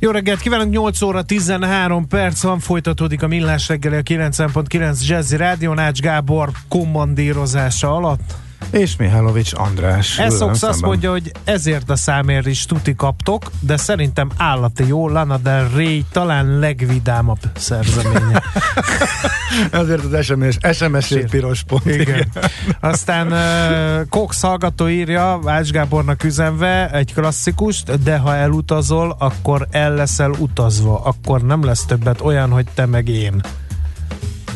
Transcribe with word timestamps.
Jó 0.00 0.10
reggelt 0.10 0.40
kívánok, 0.40 0.70
8 0.70 1.02
óra 1.02 1.22
13 1.22 2.08
perc 2.08 2.42
van, 2.42 2.58
folytatódik 2.58 3.22
a 3.22 3.26
Millás 3.26 3.68
reggeli 3.68 3.96
a 3.96 4.02
90.9 4.02 5.06
Jazzy 5.06 5.36
Rádió, 5.36 5.72
Nács 5.72 6.00
Gábor 6.00 6.50
kommandírozása 6.68 7.94
alatt. 7.94 8.47
És 8.70 8.96
Mihálovics 8.96 9.52
András. 9.54 10.18
Ez 10.18 10.34
szoksz 10.34 10.62
azt 10.62 10.80
mondja, 10.80 11.10
hogy 11.10 11.32
ezért 11.44 11.90
a 11.90 11.96
számért 11.96 12.46
is 12.46 12.64
tuti 12.64 12.94
kaptok, 12.94 13.50
de 13.60 13.76
szerintem 13.76 14.30
állati 14.36 14.86
jó, 14.86 15.08
Lana 15.08 15.36
Del 15.36 15.68
Rey 15.68 16.04
talán 16.12 16.58
legvidámabb 16.58 17.38
szerzeménye. 17.56 18.42
ezért 19.70 20.04
az 20.04 20.24
SMS, 20.24 20.58
SMS 20.72 21.14
piros 21.30 21.62
pont. 21.62 21.86
Igen. 21.86 22.00
igen. 22.00 22.28
Aztán 22.80 23.32
uh, 23.32 24.08
Cox 24.08 24.40
hallgató 24.40 24.88
írja, 24.88 25.40
Ács 25.44 25.70
Gábornak 25.70 26.24
üzenve 26.24 26.90
egy 26.90 27.14
klasszikust, 27.14 28.02
de 28.02 28.18
ha 28.18 28.34
elutazol, 28.34 29.16
akkor 29.18 29.66
el 29.70 29.94
leszel 29.94 30.30
utazva, 30.30 31.00
akkor 31.00 31.42
nem 31.42 31.64
lesz 31.64 31.84
többet 31.84 32.20
olyan, 32.20 32.50
hogy 32.50 32.66
te 32.74 32.86
meg 32.86 33.08
én 33.08 33.42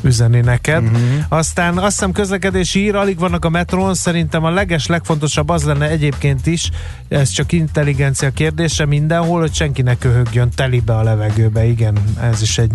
üzeni 0.02 0.40
neked. 0.40 0.82
Uh-huh. 0.82 1.00
Aztán 1.28 1.78
azt 1.78 1.94
hiszem 1.94 2.12
közlekedési 2.12 2.80
hír, 2.80 2.94
alig 2.94 3.18
vannak 3.18 3.44
a 3.44 3.48
metrón, 3.48 3.94
szerintem 3.94 4.44
a 4.44 4.50
leges, 4.50 4.86
legfontosabb 4.86 5.48
az 5.48 5.64
lenne 5.64 5.88
egyébként 5.88 6.46
is, 6.46 6.70
ez 7.08 7.28
csak 7.28 7.52
intelligencia 7.52 8.30
kérdése 8.30 8.86
mindenhol, 8.86 9.40
hogy 9.40 9.54
senki 9.54 9.82
ne 9.82 9.96
köhögjön 9.96 10.50
telibe 10.54 10.96
a 10.96 11.02
levegőbe, 11.02 11.64
igen, 11.64 11.98
ez 12.20 12.42
is 12.42 12.58
egy 12.58 12.72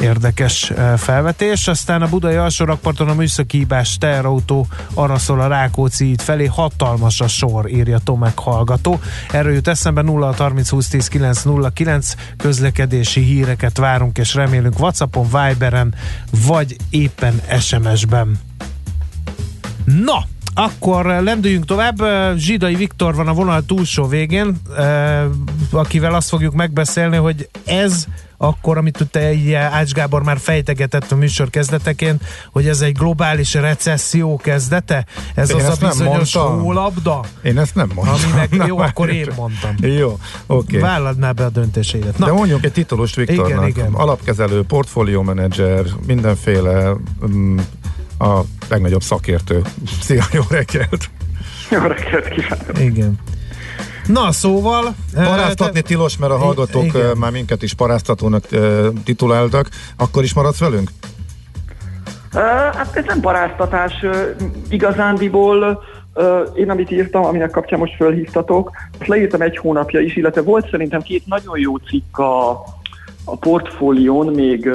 érdekes 0.00 0.70
eh, 0.70 0.96
felvetés. 0.96 1.68
Aztán 1.68 2.02
a 2.02 2.08
budai 2.08 2.34
alsó 2.34 2.64
rakparton 2.64 3.08
a 3.08 3.14
műszaki 3.14 3.58
hibás 3.58 3.98
teherautó 3.98 4.66
arra 4.94 5.18
szól 5.18 5.40
a 5.40 5.46
Rákóczi 5.46 6.10
itt 6.10 6.20
felé, 6.20 6.46
hatalmas 6.46 7.20
a 7.20 7.28
sor, 7.28 7.70
írja 7.70 7.98
Tomek 7.98 8.38
hallgató. 8.38 9.00
Erről 9.30 9.52
jut 9.52 9.68
eszembe 9.68 10.02
0 10.02 10.34
30 10.38 10.68
20 10.68 10.88
10 10.88 11.08
9 11.08 11.42
0 11.42 11.70
9 11.70 12.14
közlekedési 12.36 13.20
híreket 13.20 13.78
várunk 13.78 14.18
és 14.18 14.34
remélünk 14.34 14.78
Whatsappon, 14.78 15.24
Viberen 15.24 15.94
vagy 16.46 16.76
éppen 16.90 17.40
SMS-ben. 17.60 18.38
Na, 19.84 20.24
akkor 20.54 21.06
lendüljünk 21.06 21.64
tovább. 21.64 22.02
Zsidai 22.36 22.74
Viktor 22.74 23.14
van 23.14 23.28
a 23.28 23.32
vonal 23.32 23.64
túlsó 23.66 24.06
végén, 24.06 24.56
eh, 24.76 25.24
akivel 25.70 26.14
azt 26.14 26.28
fogjuk 26.28 26.54
megbeszélni, 26.54 27.16
hogy 27.16 27.48
ez 27.64 28.06
akkor, 28.36 28.76
amit 28.76 29.06
te 29.10 29.58
Ács 29.58 29.92
Gábor 29.92 30.22
már 30.22 30.38
fejtegetett 30.38 31.12
a 31.12 31.16
műsor 31.16 31.50
kezdeteként, 31.50 32.24
hogy 32.52 32.68
ez 32.68 32.80
egy 32.80 32.96
globális 32.96 33.54
recesszió 33.54 34.36
kezdete? 34.36 35.04
Ez 35.34 35.50
én 35.50 35.56
az 35.56 35.82
a 35.82 35.86
bizonyos 35.88 36.34
hólabda? 36.34 37.20
Én 37.42 37.58
ezt 37.58 37.74
nem 37.74 37.90
mondtam. 37.94 38.30
Aminek, 38.30 38.56
Na, 38.56 38.66
jó, 38.66 38.78
akkor 38.88 39.10
én 39.10 39.28
mondtam. 39.36 39.74
Jó, 39.80 40.18
oké. 40.46 40.76
Okay. 40.76 40.80
Vállalnál 40.80 41.32
be 41.32 41.44
a 41.44 41.50
döntéseidet. 41.50 42.18
Na. 42.18 42.26
De 42.26 42.32
mondjuk 42.32 42.64
egy 42.64 42.72
titulust 42.72 43.14
Viktornak. 43.14 43.48
Igen, 43.48 43.66
igen. 43.66 43.92
Alapkezelő, 43.92 44.62
portfólió 44.62 45.22
menedzser, 45.22 45.84
mindenféle 46.06 46.96
um, 47.20 47.66
a 48.18 48.40
legnagyobb 48.68 49.02
szakértő. 49.02 49.62
Szia, 50.00 50.24
jó 50.32 50.42
reggelt! 50.48 51.10
Jó 51.70 51.78
reggelt 51.78 52.28
kívánok! 52.28 52.78
Igen. 52.78 53.18
Na, 54.06 54.32
szóval... 54.32 54.94
Paráztatni 55.14 55.80
te... 55.80 55.86
tilos, 55.86 56.16
mert 56.16 56.32
a 56.32 56.36
hallgatók 56.36 56.84
igen. 56.84 57.16
már 57.18 57.30
minket 57.30 57.62
is 57.62 57.74
paráztatónak 57.74 58.44
tituláltak. 59.04 59.68
Akkor 59.96 60.22
is 60.22 60.34
maradsz 60.34 60.58
velünk? 60.58 60.90
Hát 62.32 62.96
ez 62.96 63.04
nem 63.04 63.20
paráztatás. 63.20 63.92
Igazándiból 64.68 65.82
én 66.54 66.70
amit 66.70 66.90
írtam, 66.90 67.24
aminek 67.24 67.50
kapcsán 67.50 67.78
most 67.78 67.96
fölhívtatok, 67.96 68.70
azt 68.98 69.08
leírtam 69.08 69.40
egy 69.40 69.56
hónapja 69.56 70.00
is, 70.00 70.16
illetve 70.16 70.42
volt 70.42 70.70
szerintem 70.70 71.02
két 71.02 71.26
nagyon 71.26 71.58
jó 71.58 71.76
cikk 71.76 72.18
a, 72.18 72.50
a 73.24 73.36
portfólión 73.40 74.26
még 74.26 74.70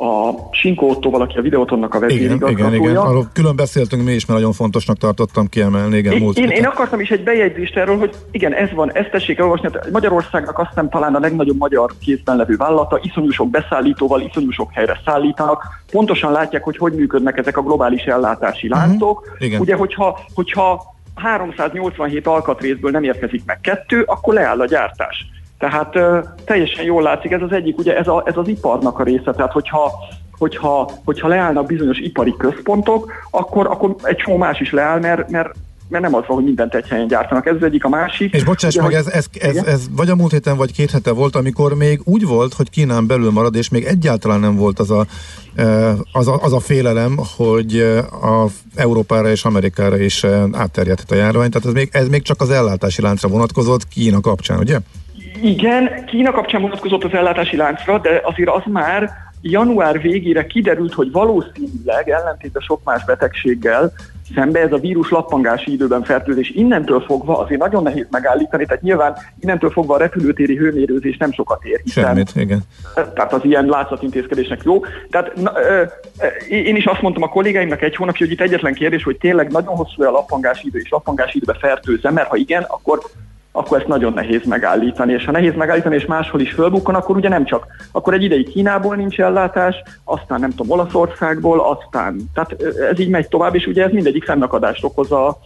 a 0.00 0.48
Sinkó 0.50 0.88
Ottóval, 0.88 1.20
aki 1.20 1.38
a 1.38 1.42
videótonnak 1.42 1.94
a 1.94 1.98
vezérigazgatója. 1.98 2.52
Igen, 2.52 2.72
igen, 2.74 2.90
igen. 2.90 2.96
Arról 2.96 3.28
külön 3.32 3.56
beszéltünk 3.56 4.04
mi 4.04 4.12
is, 4.12 4.26
mert 4.26 4.38
nagyon 4.38 4.54
fontosnak 4.54 4.96
tartottam 4.96 5.46
kiemelni. 5.46 5.96
Igen, 5.96 6.12
én, 6.12 6.20
múlt 6.20 6.38
én, 6.38 6.48
én, 6.48 6.64
akartam 6.64 7.00
is 7.00 7.10
egy 7.10 7.22
bejegyzést 7.22 7.76
erről, 7.76 7.98
hogy 7.98 8.14
igen, 8.30 8.52
ez 8.52 8.70
van, 8.72 8.92
ezt 8.92 9.10
tessék 9.10 9.38
elolvasni. 9.38 9.68
Hát 9.72 9.90
Magyarországnak 9.90 10.58
azt 10.58 10.68
hiszem 10.68 10.88
talán 10.88 11.14
a 11.14 11.18
legnagyobb 11.18 11.58
magyar 11.58 11.92
kézben 12.00 12.36
levő 12.36 12.56
vállalata, 12.56 13.00
iszonyú 13.02 13.30
sok 13.30 13.50
beszállítóval, 13.50 14.20
iszonyú 14.20 14.50
sok 14.50 14.72
helyre 14.72 15.00
szállítanak. 15.04 15.64
Pontosan 15.90 16.32
látják, 16.32 16.62
hogy 16.62 16.76
hogy 16.76 16.92
működnek 16.92 17.38
ezek 17.38 17.56
a 17.56 17.62
globális 17.62 18.02
ellátási 18.02 18.68
mhm. 18.68 18.78
láncok. 18.78 19.20
Uh-huh. 19.20 19.46
Igen. 19.46 19.60
Ugye, 19.60 19.74
hogyha, 19.74 20.18
hogyha 20.34 20.94
387 21.14 22.26
alkatrészből 22.26 22.90
nem 22.90 23.02
érkezik 23.02 23.42
meg 23.46 23.60
kettő, 23.60 24.02
akkor 24.06 24.34
leáll 24.34 24.60
a 24.60 24.66
gyártás 24.66 25.26
tehát 25.58 25.96
ö, 25.96 26.18
teljesen 26.44 26.84
jól 26.84 27.02
látszik, 27.02 27.30
ez 27.30 27.42
az 27.42 27.52
egyik, 27.52 27.78
ugye 27.78 27.96
ez, 27.96 28.08
a, 28.08 28.22
ez 28.26 28.36
az 28.36 28.48
iparnak 28.48 28.98
a 28.98 29.02
része, 29.02 29.32
tehát 29.32 29.52
hogyha, 29.52 29.92
hogyha, 30.38 30.90
hogyha 31.04 31.28
leállnak 31.28 31.66
bizonyos 31.66 31.98
ipari 31.98 32.34
központok, 32.38 33.12
akkor, 33.30 33.66
akkor 33.66 33.94
egy 34.02 34.16
csomó 34.16 34.36
más 34.36 34.60
is 34.60 34.72
leáll, 34.72 35.00
mert, 35.00 35.30
mert 35.30 35.54
mert 35.88 36.02
nem 36.02 36.14
az 36.14 36.24
van, 36.26 36.36
hogy 36.36 36.44
mindent 36.44 36.74
egy 36.74 36.88
helyen 36.88 37.06
gyártanak. 37.06 37.46
Ez 37.46 37.54
az 37.54 37.62
egyik, 37.62 37.84
a 37.84 37.88
másik. 37.88 38.34
És 38.34 38.44
bocsáss 38.44 38.76
meg, 38.76 38.92
ez, 38.92 39.06
ez, 39.06 39.26
ez, 39.40 39.56
ez 39.56 39.86
vagy 39.90 40.08
a 40.08 40.14
múlt 40.14 40.30
héten, 40.30 40.56
vagy 40.56 40.72
két 40.72 40.90
hete 40.90 41.12
volt, 41.12 41.36
amikor 41.36 41.74
még 41.74 42.00
úgy 42.04 42.26
volt, 42.26 42.54
hogy 42.54 42.70
Kínán 42.70 43.06
belül 43.06 43.30
marad, 43.30 43.54
és 43.54 43.68
még 43.68 43.84
egyáltalán 43.84 44.40
nem 44.40 44.56
volt 44.56 44.78
az 44.78 44.90
a, 44.90 45.06
az 46.12 46.28
a, 46.28 46.38
az 46.42 46.52
a 46.52 46.60
félelem, 46.60 47.18
hogy 47.36 47.78
a 48.22 48.46
Európára 48.74 49.30
és 49.30 49.44
Amerikára 49.44 49.98
is 49.98 50.24
átterjedhet 50.52 51.10
a 51.10 51.14
járvány. 51.14 51.50
Tehát 51.50 51.66
ez 51.66 51.72
még, 51.72 51.88
ez 51.92 52.08
még 52.08 52.22
csak 52.22 52.40
az 52.40 52.50
ellátási 52.50 53.02
láncra 53.02 53.28
vonatkozott 53.28 53.88
Kína 53.88 54.20
kapcsán, 54.20 54.58
ugye? 54.58 54.78
Igen, 55.42 56.04
Kína 56.04 56.30
kapcsán 56.30 56.60
vonatkozott 56.60 57.04
az 57.04 57.14
ellátási 57.14 57.56
láncra, 57.56 57.98
de 57.98 58.20
azért 58.24 58.50
az 58.50 58.62
már 58.66 59.10
január 59.40 60.00
végére 60.00 60.46
kiderült, 60.46 60.92
hogy 60.92 61.10
valószínűleg 61.10 62.08
ellentétben 62.08 62.62
sok 62.62 62.84
más 62.84 63.04
betegséggel 63.04 63.92
szembe 64.34 64.60
ez 64.60 64.72
a 64.72 64.78
vírus 64.78 65.10
lappangási 65.10 65.72
időben 65.72 66.02
fertőzés 66.02 66.50
innentől 66.50 67.00
fogva 67.00 67.38
azért 67.38 67.60
nagyon 67.60 67.82
nehéz 67.82 68.06
megállítani, 68.10 68.64
tehát 68.66 68.82
nyilván 68.82 69.16
innentől 69.40 69.70
fogva 69.70 69.94
a 69.94 69.98
repülőtéri 69.98 70.56
hőmérőzés 70.56 71.16
nem 71.16 71.32
sokat 71.32 71.64
ér. 71.64 71.80
Hiszen, 71.82 72.04
Semmit, 72.04 72.30
igen. 72.34 72.60
Tehát 73.14 73.32
az 73.32 73.40
ilyen 73.44 73.64
látszatintézkedésnek 73.66 74.60
jó. 74.64 74.80
Tehát 75.10 75.34
na, 75.34 75.52
ö, 75.56 75.82
én 76.48 76.76
is 76.76 76.84
azt 76.84 77.02
mondtam 77.02 77.22
a 77.22 77.28
kollégáimnak 77.28 77.82
egy 77.82 77.96
hónapja, 77.96 78.26
hogy 78.26 78.34
itt 78.34 78.40
egyetlen 78.40 78.74
kérdés, 78.74 79.02
hogy 79.02 79.16
tényleg 79.16 79.50
nagyon 79.50 79.76
hosszú 79.76 80.02
a 80.02 80.10
lappangási 80.10 80.66
idő, 80.66 80.78
és 80.78 80.90
lappangási 80.90 81.36
időben 81.36 81.60
fertőzze, 81.60 82.10
mert 82.10 82.28
ha 82.28 82.36
igen, 82.36 82.62
akkor 82.62 83.00
akkor 83.58 83.78
ezt 83.78 83.86
nagyon 83.86 84.12
nehéz 84.12 84.44
megállítani. 84.44 85.12
És 85.12 85.24
ha 85.24 85.32
nehéz 85.32 85.54
megállítani, 85.54 85.94
és 85.94 86.06
máshol 86.06 86.40
is 86.40 86.52
fölbukkan, 86.52 86.94
akkor 86.94 87.16
ugye 87.16 87.28
nem 87.28 87.44
csak, 87.44 87.66
akkor 87.92 88.14
egy 88.14 88.22
ideig 88.22 88.48
Kínából 88.48 88.96
nincs 88.96 89.20
ellátás, 89.20 89.82
aztán 90.04 90.40
nem 90.40 90.50
tudom, 90.50 90.70
Olaszországból, 90.70 91.60
aztán, 91.60 92.30
tehát 92.34 92.56
ez 92.90 92.98
így 92.98 93.08
megy 93.08 93.28
tovább, 93.28 93.54
és 93.54 93.66
ugye 93.66 93.84
ez 93.84 93.92
mindegyik 93.92 94.24
fennakadást 94.24 94.84
okoz 94.84 95.12
a, 95.12 95.38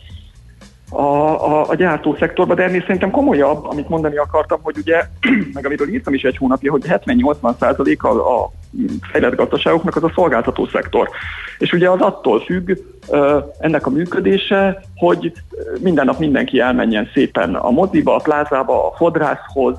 a, 0.93 1.61
a, 1.61 1.69
a 1.69 1.75
gyártószektorban, 1.75 2.57
de 2.57 2.63
ennél 2.63 2.81
szerintem 2.81 3.11
komolyabb, 3.11 3.65
amit 3.65 3.89
mondani 3.89 4.17
akartam, 4.17 4.61
hogy 4.63 4.77
ugye, 4.77 5.03
meg 5.55 5.67
amiről 5.67 5.89
írtam 5.89 6.15
is 6.15 6.23
egy 6.23 6.37
hónapja, 6.37 6.71
hogy 6.71 6.85
70-80 6.89 7.59
százalék 7.59 8.03
a, 8.03 8.43
a 8.43 8.51
fejlett 9.13 9.35
gazdaságoknak 9.35 9.97
az 9.97 10.05
a 10.05 10.13
szolgáltató 10.15 10.67
szektor. 10.67 11.09
És 11.59 11.73
ugye 11.73 11.91
az 11.91 12.01
attól 12.01 12.41
függ 12.41 12.77
ennek 13.59 13.87
a 13.87 13.91
működése, 13.91 14.83
hogy 14.97 15.33
minden 15.81 16.05
nap 16.05 16.19
mindenki 16.19 16.61
elmenjen 16.61 17.09
szépen 17.15 17.55
a 17.55 17.71
moziba, 17.71 18.15
a 18.15 18.21
plázába, 18.23 18.87
a 18.87 18.97
fodrászhoz, 18.97 19.77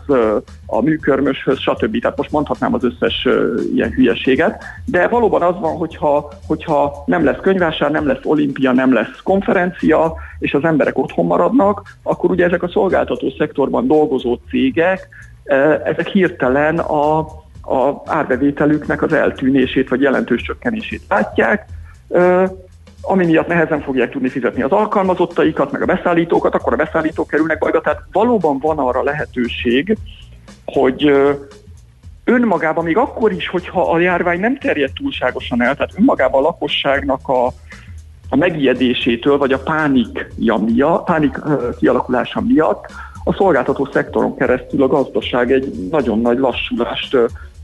a 0.65 0.81
műkörmöshöz, 0.81 1.59
stb. 1.59 2.01
Tehát 2.01 2.17
most 2.17 2.31
mondhatnám 2.31 2.73
az 2.73 2.83
összes 2.83 3.27
ilyen 3.73 3.89
hülyeséget, 3.89 4.63
de 4.85 5.07
valóban 5.07 5.41
az 5.41 5.59
van, 5.59 5.77
hogyha, 5.77 6.31
hogyha 6.47 7.03
nem 7.05 7.23
lesz 7.23 7.39
könyvásár, 7.41 7.91
nem 7.91 8.07
lesz 8.07 8.23
olimpia, 8.23 8.71
nem 8.71 8.93
lesz 8.93 9.21
konferencia, 9.23 10.13
és 10.43 10.53
az 10.53 10.63
emberek 10.63 10.97
otthon 10.97 11.25
maradnak, 11.25 11.97
akkor 12.03 12.29
ugye 12.31 12.45
ezek 12.45 12.63
a 12.63 12.67
szolgáltató 12.67 13.33
szektorban 13.37 13.87
dolgozó 13.87 14.39
cégek, 14.49 15.07
ezek 15.83 16.07
hirtelen 16.07 16.79
a, 16.79 17.19
a 17.61 18.01
árbevételüknek 18.05 19.01
az 19.01 19.13
eltűnését 19.13 19.89
vagy 19.89 20.01
jelentős 20.01 20.41
csökkenését 20.41 21.01
látják, 21.09 21.65
ami 23.01 23.25
miatt 23.25 23.47
nehezen 23.47 23.81
fogják 23.81 24.11
tudni 24.11 24.29
fizetni 24.29 24.61
az 24.61 24.71
alkalmazottaikat, 24.71 25.71
meg 25.71 25.81
a 25.81 25.85
beszállítókat, 25.85 26.55
akkor 26.55 26.73
a 26.73 26.75
beszállítók 26.75 27.27
kerülnek 27.27 27.57
bajba. 27.57 27.81
Tehát 27.81 28.03
valóban 28.11 28.57
van 28.59 28.77
arra 28.77 29.03
lehetőség, 29.03 29.97
hogy 30.65 31.11
önmagában 32.23 32.83
még 32.83 32.97
akkor 32.97 33.31
is, 33.31 33.47
hogyha 33.47 33.91
a 33.91 33.99
járvány 33.99 34.39
nem 34.39 34.57
terjed 34.57 34.91
túlságosan 34.93 35.61
el, 35.61 35.75
tehát 35.75 35.93
önmagában 35.97 36.39
a 36.39 36.47
lakosságnak 36.47 37.27
a, 37.27 37.47
a 38.29 38.35
megijedésétől, 38.35 39.37
vagy 39.37 39.53
a 39.53 39.59
pánikja 39.59 40.57
miatt, 40.57 41.05
pánik 41.05 41.39
kialakulása 41.79 42.41
miatt 42.41 42.85
a 43.23 43.33
szolgáltató 43.33 43.89
szektoron 43.93 44.35
keresztül 44.37 44.83
a 44.83 44.87
gazdaság 44.87 45.51
egy 45.51 45.87
nagyon 45.91 46.21
nagy 46.21 46.37
lassulást 46.37 47.17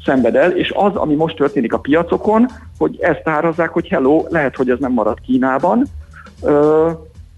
szenved 0.06 0.36
el, 0.36 0.52
és 0.52 0.72
az, 0.76 0.96
ami 0.96 1.16
most 1.16 1.36
történik 1.36 1.74
a 1.74 1.80
piacokon, 1.80 2.48
hogy 2.78 2.98
ezt 3.00 3.28
árazzák, 3.28 3.70
hogy 3.70 3.88
hello, 3.88 4.26
lehet, 4.30 4.56
hogy 4.56 4.70
ez 4.70 4.80
nem 4.80 4.92
marad 4.92 5.18
Kínában, 5.22 5.86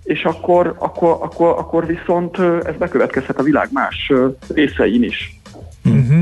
és 0.03 0.23
akkor, 0.23 0.75
akkor, 0.77 1.17
akkor, 1.21 1.49
akkor 1.57 1.85
viszont 1.85 2.37
ez 2.39 2.75
bekövetkezhet 2.79 3.39
a 3.39 3.43
világ 3.43 3.69
más 3.71 4.11
részein 4.53 5.03
is. 5.03 5.41
Uh-huh. 5.85 6.19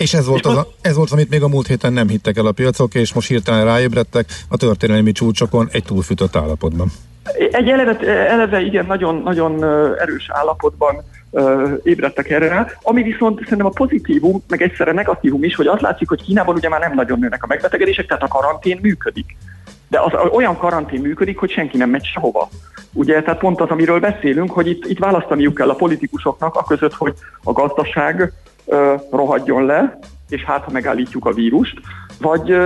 És 0.00 0.14
ez 0.14 0.26
volt, 0.26 0.46
az, 0.46 0.56
a, 0.56 0.66
ez 0.80 0.96
volt, 0.96 1.10
amit 1.10 1.30
még 1.30 1.42
a 1.42 1.48
múlt 1.48 1.66
héten 1.66 1.92
nem 1.92 2.08
hittek 2.08 2.36
el 2.36 2.46
a 2.46 2.52
piacok, 2.52 2.94
és 2.94 3.14
most 3.14 3.28
hirtelen 3.28 3.64
ráébredtek 3.64 4.26
a 4.48 4.56
történelmi 4.56 5.12
csúcsokon 5.12 5.68
egy 5.72 5.84
túlfűtött 5.84 6.36
állapotban. 6.36 6.88
Egy 7.50 7.68
eleve, 7.68 7.98
eleve 8.28 8.60
igen, 8.60 8.86
nagyon, 8.86 9.22
nagyon 9.24 9.64
erős 9.98 10.30
állapotban 10.32 11.02
ébredtek 11.82 12.30
erre 12.30 12.48
rá, 12.48 12.66
ami 12.82 13.02
viszont 13.02 13.42
szerintem 13.42 13.66
a 13.66 13.70
pozitívum, 13.70 14.42
meg 14.48 14.62
egyszerre 14.62 14.92
negatívum 14.92 15.44
is, 15.44 15.54
hogy 15.54 15.66
azt 15.66 15.80
látszik, 15.80 16.08
hogy 16.08 16.22
Kínában 16.22 16.54
ugye 16.54 16.68
már 16.68 16.80
nem 16.80 16.94
nagyon 16.94 17.18
nőnek 17.18 17.42
a 17.42 17.46
megbetegedések, 17.46 18.06
tehát 18.06 18.22
a 18.22 18.28
karantén 18.28 18.78
működik. 18.82 19.36
De 19.88 20.00
az 20.00 20.12
olyan 20.32 20.56
karantén 20.56 21.00
működik, 21.00 21.38
hogy 21.38 21.50
senki 21.50 21.76
nem 21.76 21.90
megy 21.90 22.04
sehova. 22.04 22.48
Ugye, 22.92 23.22
tehát 23.22 23.40
pont 23.40 23.60
az, 23.60 23.68
amiről 23.68 24.00
beszélünk, 24.00 24.50
hogy 24.50 24.68
itt, 24.68 24.86
itt 24.86 24.98
választaniuk 24.98 25.54
kell 25.54 25.68
a 25.68 25.74
politikusoknak, 25.74 26.54
a 26.54 26.64
között, 26.64 26.94
hogy 26.94 27.14
a 27.42 27.52
gazdaság 27.52 28.32
rohadjon 29.10 29.64
le, 29.64 29.98
és 30.28 30.44
hát 30.44 30.64
ha 30.64 30.70
megállítjuk 30.70 31.26
a 31.26 31.32
vírust, 31.32 31.80
vagy, 32.20 32.56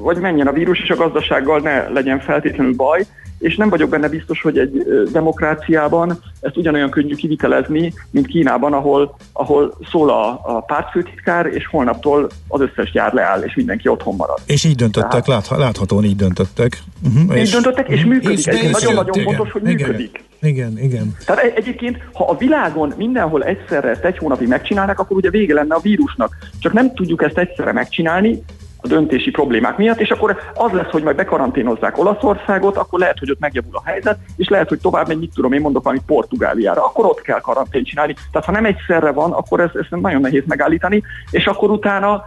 vagy 0.00 0.18
menjen 0.18 0.46
a 0.46 0.52
vírus, 0.52 0.80
és 0.80 0.90
a 0.90 0.96
gazdasággal 0.96 1.60
ne 1.60 1.88
legyen 1.88 2.20
feltétlenül 2.20 2.74
baj, 2.74 3.06
és 3.38 3.56
nem 3.56 3.68
vagyok 3.68 3.88
benne 3.88 4.08
biztos, 4.08 4.40
hogy 4.40 4.58
egy 4.58 4.86
demokráciában 5.12 6.18
ezt 6.40 6.56
ugyanolyan 6.56 6.90
könnyű 6.90 7.14
kivitelezni, 7.14 7.92
mint 8.10 8.26
Kínában, 8.26 8.72
ahol, 8.72 9.16
ahol 9.32 9.74
szól 9.90 10.10
a, 10.10 10.40
a 10.44 10.60
pártfőtitkár, 10.60 11.46
és 11.46 11.66
holnaptól 11.66 12.28
az 12.48 12.60
összes 12.60 12.92
gyár 12.92 13.12
leáll, 13.12 13.42
és 13.42 13.54
mindenki 13.54 13.88
otthon 13.88 14.16
marad. 14.16 14.38
És 14.46 14.64
így 14.64 14.76
döntöttek, 14.76 15.24
Tehát, 15.24 15.48
láthatóan 15.48 16.04
így 16.04 16.16
döntöttek. 16.16 16.78
Uh-huh, 17.04 17.36
így 17.36 17.42
és, 17.42 17.50
döntöttek, 17.50 17.88
és 17.88 18.04
működik. 18.04 18.38
És 18.38 18.46
ez 18.46 18.70
nagyon-nagyon 18.70 19.24
fontos, 19.24 19.50
hogy 19.50 19.68
igen, 19.68 19.88
működik. 19.88 20.24
Igen, 20.40 20.78
igen. 20.78 21.16
Tehát 21.24 21.42
egy, 21.42 21.52
egyébként, 21.56 21.98
ha 22.12 22.24
a 22.24 22.36
világon 22.36 22.94
mindenhol 22.96 23.44
egyszerre 23.44 23.88
ezt 23.88 24.04
egy 24.04 24.18
hónapig 24.18 24.48
megcsinálnak, 24.48 24.98
akkor 24.98 25.16
ugye 25.16 25.30
vége 25.30 25.54
lenne 25.54 25.74
a 25.74 25.80
vírusnak. 25.80 26.36
Csak 26.58 26.72
nem 26.72 26.94
tudjuk 26.94 27.22
ezt 27.22 27.38
egyszerre 27.38 27.72
megcsinálni, 27.72 28.42
a 28.80 28.86
döntési 28.86 29.30
problémák 29.30 29.76
miatt, 29.76 30.00
és 30.00 30.10
akkor 30.10 30.36
az 30.54 30.72
lesz, 30.72 30.90
hogy 30.90 31.02
majd 31.02 31.16
bekaranténozzák 31.16 31.98
Olaszországot, 31.98 32.76
akkor 32.76 32.98
lehet, 32.98 33.18
hogy 33.18 33.30
ott 33.30 33.38
megjavul 33.38 33.76
a 33.76 33.82
helyzet, 33.84 34.18
és 34.36 34.48
lehet, 34.48 34.68
hogy 34.68 34.78
tovább 34.78 35.08
megy, 35.08 35.18
mit 35.18 35.32
tudom, 35.34 35.52
én 35.52 35.60
mondok 35.60 35.82
valami 35.82 36.02
Portugáliára, 36.06 36.84
akkor 36.84 37.04
ott 37.04 37.20
kell 37.20 37.40
karantén 37.40 37.84
csinálni. 37.84 38.14
Tehát 38.32 38.46
ha 38.46 38.52
nem 38.52 38.64
egyszerre 38.64 39.12
van, 39.12 39.32
akkor 39.32 39.60
ez, 39.60 39.70
ez 39.74 39.86
nagyon 40.00 40.20
nehéz 40.20 40.42
megállítani, 40.46 41.02
és 41.30 41.46
akkor 41.46 41.70
utána, 41.70 42.24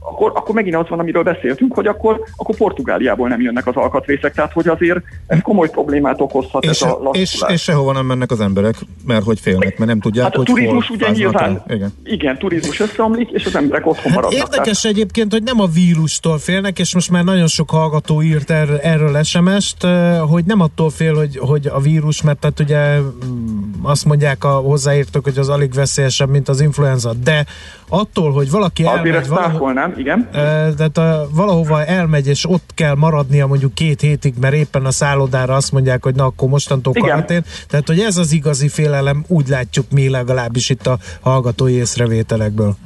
akkor, 0.00 0.32
akkor 0.34 0.54
megint 0.54 0.76
az 0.76 0.88
van, 0.88 0.98
amiről 0.98 1.22
beszéltünk, 1.22 1.74
hogy 1.74 1.86
akkor, 1.86 2.20
akkor 2.36 2.56
Portugáliából 2.56 3.28
nem 3.28 3.40
jönnek 3.40 3.66
az 3.66 3.76
alkatrészek, 3.76 4.34
tehát 4.34 4.52
hogy 4.52 4.68
azért 4.68 4.98
ez 5.26 5.38
komoly 5.42 5.70
problémát 5.70 6.20
okozhat 6.20 6.64
és, 6.64 6.70
ez 6.70 6.82
a 6.82 7.10
és, 7.12 7.44
és 7.48 7.62
sehova 7.62 7.92
nem 7.92 8.06
mennek 8.06 8.30
az 8.30 8.40
emberek, 8.40 8.74
mert 9.06 9.24
hogy 9.24 9.40
félnek, 9.40 9.78
mert 9.78 9.90
nem 9.90 10.00
tudják, 10.00 10.24
hát 10.24 10.34
a 10.34 10.36
hogy 10.36 10.46
turizmus 10.46 10.90
ugye 10.90 11.10
nyilván, 11.10 11.62
igen. 11.68 11.92
igen, 12.04 12.38
turizmus 12.38 12.80
összeomlik, 12.80 13.30
és 13.30 13.46
az 13.46 13.56
emberek 13.56 13.86
otthon 13.86 14.04
hát 14.04 14.14
maradnak. 14.14 14.38
Érdekes 14.38 14.80
tehát. 14.80 14.96
egyébként, 14.96 15.32
hogy 15.32 15.42
nem 15.42 15.60
a 15.60 15.66
vírustól 15.88 16.38
félnek, 16.38 16.78
és 16.78 16.94
most 16.94 17.10
már 17.10 17.24
nagyon 17.24 17.46
sok 17.46 17.70
hallgató 17.70 18.22
írt 18.22 18.50
er, 18.50 18.80
erről 18.82 19.22
SMS-t, 19.22 19.86
hogy 20.28 20.44
nem 20.44 20.60
attól 20.60 20.90
fél, 20.90 21.14
hogy, 21.14 21.38
hogy 21.38 21.66
a 21.66 21.80
vírus, 21.80 22.22
mert 22.22 22.38
tehát 22.38 22.60
ugye 22.60 22.98
mm, 22.98 23.72
azt 23.82 24.04
mondják 24.04 24.44
a 24.44 24.50
hozzáírtok, 24.50 25.24
hogy 25.24 25.38
az 25.38 25.48
alig 25.48 25.72
veszélyesebb, 25.72 26.28
mint 26.28 26.48
az 26.48 26.60
influenza, 26.60 27.12
de 27.12 27.46
attól, 27.88 28.32
hogy 28.32 28.50
valaki 28.50 28.84
elmegy... 28.84 29.08
Azért 29.08 29.26
valaho, 29.26 29.72
nem, 29.72 29.94
igen. 29.96 30.28
Tehát 30.76 30.98
a, 30.98 31.28
valahova 31.30 31.84
elmegy, 31.84 32.26
és 32.26 32.48
ott 32.48 32.70
kell 32.74 32.94
maradnia 32.94 33.46
mondjuk 33.46 33.74
két 33.74 34.00
hétig, 34.00 34.34
mert 34.40 34.54
éppen 34.54 34.84
a 34.84 34.90
szállodára 34.90 35.54
azt 35.54 35.72
mondják, 35.72 36.04
hogy 36.04 36.14
na 36.14 36.24
akkor 36.24 36.48
mostantól 36.48 36.92
karantén. 36.92 37.44
Tehát, 37.68 37.86
hogy 37.86 38.00
ez 38.00 38.16
az 38.16 38.32
igazi 38.32 38.68
félelem, 38.68 39.24
úgy 39.26 39.48
látjuk 39.48 39.90
mi 39.90 40.08
legalábbis 40.08 40.70
itt 40.70 40.86
a 40.86 40.98
hallgatói 41.20 41.72
észrevételekből. 41.72 42.76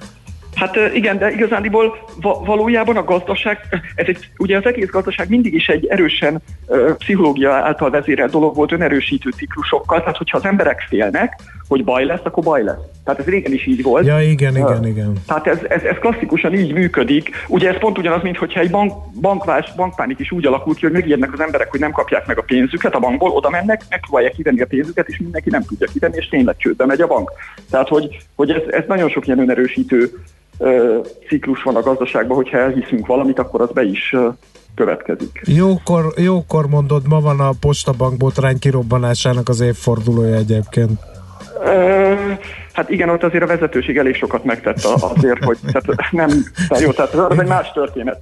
Hát 0.55 0.77
igen, 0.95 1.19
de 1.19 1.31
igazándiból 1.31 1.97
valójában 2.21 2.97
a 2.97 3.05
gazdaság, 3.05 3.59
ez 3.95 4.07
egy, 4.07 4.29
ugye 4.39 4.57
az 4.57 4.67
egész 4.67 4.89
gazdaság 4.89 5.29
mindig 5.29 5.55
is 5.55 5.69
egy 5.69 5.87
erősen 5.87 6.43
pszichológia 6.99 7.53
által 7.53 7.91
vezérelt 7.91 8.31
dolog 8.31 8.55
volt 8.55 8.73
önerősítő 8.73 9.31
ciklusokkal, 9.31 9.99
tehát 10.01 10.17
hogyha 10.17 10.37
az 10.37 10.45
emberek 10.45 10.81
félnek, 10.89 11.41
hogy 11.69 11.85
baj 11.85 12.05
lesz, 12.05 12.21
akkor 12.23 12.43
baj 12.43 12.63
lesz. 12.63 12.81
Tehát 13.05 13.21
ez 13.21 13.27
régen 13.27 13.53
is 13.53 13.67
így 13.67 13.83
volt. 13.83 14.07
Ja, 14.07 14.21
igen, 14.21 14.57
igen, 14.57 14.87
igen. 14.87 15.13
Tehát 15.27 15.47
ez, 15.47 15.59
ez, 15.69 15.83
ez 15.83 15.97
klasszikusan 16.01 16.55
így 16.55 16.73
működik. 16.73 17.31
Ugye 17.49 17.69
ez 17.69 17.79
pont 17.79 17.99
ugyanaz, 17.99 18.23
mint 18.23 18.37
hogyha 18.37 18.61
egy 18.61 18.71
bank, 18.71 18.93
bankvás, 19.21 19.73
bankpánik 19.77 20.19
is 20.19 20.31
úgy 20.31 20.47
alakult 20.47 20.77
ki, 20.77 20.85
hogy 20.85 20.95
megijednek 20.95 21.33
az 21.33 21.41
emberek, 21.41 21.71
hogy 21.71 21.81
nem 21.81 21.93
kapják 21.93 22.27
meg 22.27 22.39
a 22.39 22.43
pénzüket 22.43 22.95
a 22.95 22.99
bankból, 22.99 23.31
oda 23.31 23.51
mennek, 23.51 23.83
megpróbálják 23.91 24.33
kivenni 24.33 24.61
a 24.61 24.67
pénzüket, 24.67 25.09
és 25.09 25.19
mindenki 25.19 25.51
nem 25.51 25.63
tudja 25.63 25.87
kivenni, 25.93 26.17
és 26.17 26.29
tényleg 26.29 26.57
csődbe 26.57 26.87
megy 26.87 27.01
a 27.01 27.07
bank. 27.07 27.31
Tehát, 27.71 27.89
hogy, 27.89 28.19
hogy 28.35 28.51
ez, 28.51 28.63
ez 28.71 28.85
nagyon 28.87 29.09
sok 29.09 29.27
ilyen 29.27 29.39
önerősítő 29.39 30.11
ciklus 31.29 31.63
van 31.63 31.77
a 31.77 31.83
gazdaságban, 31.83 32.37
hogyha 32.37 32.59
elhiszünk 32.59 33.07
valamit, 33.07 33.39
akkor 33.39 33.61
az 33.61 33.71
be 33.71 33.83
is 33.83 34.15
következik. 34.75 35.41
Jókor, 35.45 36.13
jókor 36.17 36.69
mondod, 36.69 37.09
ma 37.09 37.21
van 37.21 37.41
a 37.41 37.51
postabank 37.61 38.17
botrány 38.17 38.59
kirobbanásának 38.59 39.49
az 39.49 39.61
évfordulója 39.61 40.37
egyébként. 40.37 40.91
Hát 42.73 42.91
igen, 42.91 43.09
ott 43.09 43.23
azért 43.23 43.43
a 43.43 43.47
vezetőség 43.47 43.99
elég 43.99 44.15
sokat 44.15 44.45
megtett 44.45 44.85
azért, 44.85 45.45
hogy 45.45 45.59
tehát 45.73 46.11
nem, 46.11 46.29
tehát 46.69 46.85
jó, 46.85 46.93
tehát 46.93 47.31
ez 47.31 47.39
egy 47.39 47.47
más 47.47 47.73
történet. 47.73 48.21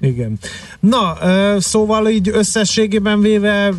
Igen. 0.00 0.38
Na, 0.80 1.16
szóval 1.58 2.08
így 2.08 2.30
összességében 2.32 3.20
véve 3.20 3.72